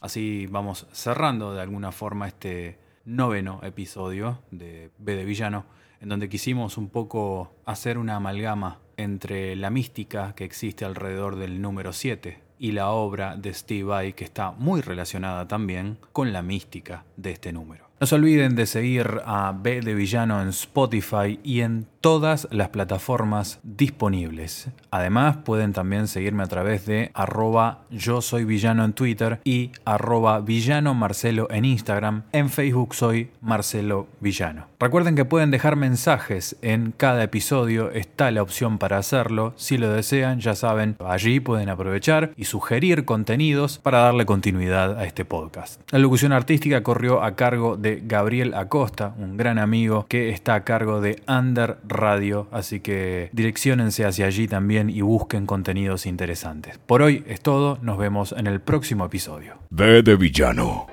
Así 0.00 0.46
vamos 0.46 0.86
cerrando 0.92 1.52
de 1.52 1.60
alguna 1.60 1.92
forma 1.92 2.26
este 2.26 2.78
noveno 3.04 3.60
episodio 3.62 4.40
de 4.50 4.90
B 4.98 5.14
de 5.14 5.24
Villano, 5.24 5.66
en 6.00 6.08
donde 6.08 6.30
quisimos 6.30 6.78
un 6.78 6.88
poco 6.88 7.52
hacer 7.66 7.98
una 7.98 8.16
amalgama 8.16 8.78
entre 8.96 9.56
la 9.56 9.68
mística 9.68 10.34
que 10.34 10.44
existe 10.44 10.86
alrededor 10.86 11.36
del 11.36 11.60
número 11.60 11.92
7 11.92 12.40
y 12.58 12.72
la 12.72 12.90
obra 12.90 13.36
de 13.36 13.52
Steve 13.52 13.84
Vai, 13.84 14.12
que 14.14 14.24
está 14.24 14.52
muy 14.52 14.80
relacionada 14.80 15.46
también 15.46 15.98
con 16.12 16.32
la 16.32 16.40
mística 16.40 17.04
de 17.16 17.32
este 17.32 17.52
número. 17.52 17.89
No 18.00 18.06
se 18.06 18.14
olviden 18.14 18.56
de 18.56 18.64
seguir 18.64 19.20
a 19.26 19.52
B 19.54 19.82
de 19.82 19.92
Villano 19.92 20.40
en 20.40 20.48
Spotify 20.48 21.38
y 21.44 21.60
en 21.60 21.86
todas 22.00 22.48
las 22.50 22.70
plataformas 22.70 23.60
disponibles. 23.62 24.70
Además, 24.90 25.36
pueden 25.44 25.74
también 25.74 26.08
seguirme 26.08 26.42
a 26.42 26.46
través 26.46 26.86
de 26.86 27.10
arroba 27.12 27.80
yo 27.90 28.22
soy 28.22 28.44
villano 28.44 28.86
en 28.86 28.94
Twitter 28.94 29.40
y 29.44 29.72
arroba 29.84 30.40
villano 30.40 30.94
Marcelo 30.94 31.48
en 31.50 31.66
Instagram. 31.66 32.22
En 32.32 32.48
Facebook 32.48 32.94
soy 32.94 33.30
Marcelo 33.42 34.06
Villano. 34.20 34.66
Recuerden 34.78 35.14
que 35.14 35.26
pueden 35.26 35.50
dejar 35.50 35.76
mensajes 35.76 36.56
en 36.62 36.94
cada 36.96 37.22
episodio, 37.22 37.90
está 37.90 38.30
la 38.30 38.40
opción 38.40 38.78
para 38.78 38.96
hacerlo. 38.96 39.52
Si 39.56 39.76
lo 39.76 39.92
desean, 39.92 40.40
ya 40.40 40.54
saben, 40.54 40.96
allí 41.04 41.38
pueden 41.38 41.68
aprovechar 41.68 42.32
y 42.34 42.44
sugerir 42.44 43.04
contenidos 43.04 43.76
para 43.76 43.98
darle 43.98 44.24
continuidad 44.24 44.98
a 44.98 45.04
este 45.04 45.26
podcast. 45.26 45.82
La 45.90 45.98
locución 45.98 46.32
artística 46.32 46.82
corrió 46.82 47.22
a 47.22 47.36
cargo 47.36 47.76
Gabriel 48.02 48.54
Acosta, 48.54 49.14
un 49.18 49.36
gran 49.36 49.58
amigo 49.58 50.06
que 50.08 50.30
está 50.30 50.54
a 50.54 50.64
cargo 50.64 51.00
de 51.00 51.22
Under 51.26 51.78
Radio, 51.86 52.48
así 52.52 52.80
que 52.80 53.30
direcciónense 53.32 54.04
hacia 54.04 54.26
allí 54.26 54.46
también 54.46 54.90
y 54.90 55.00
busquen 55.00 55.46
contenidos 55.46 56.06
interesantes. 56.06 56.78
Por 56.78 57.02
hoy 57.02 57.24
es 57.26 57.40
todo, 57.40 57.78
nos 57.82 57.98
vemos 57.98 58.32
en 58.36 58.46
el 58.46 58.60
próximo 58.60 59.04
episodio. 59.04 59.54
De 59.70 60.02
Villano. 60.16 60.86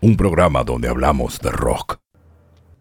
Un 0.00 0.16
programa 0.16 0.64
donde 0.64 0.88
hablamos 0.88 1.40
de 1.40 1.50
rock. 1.50 2.03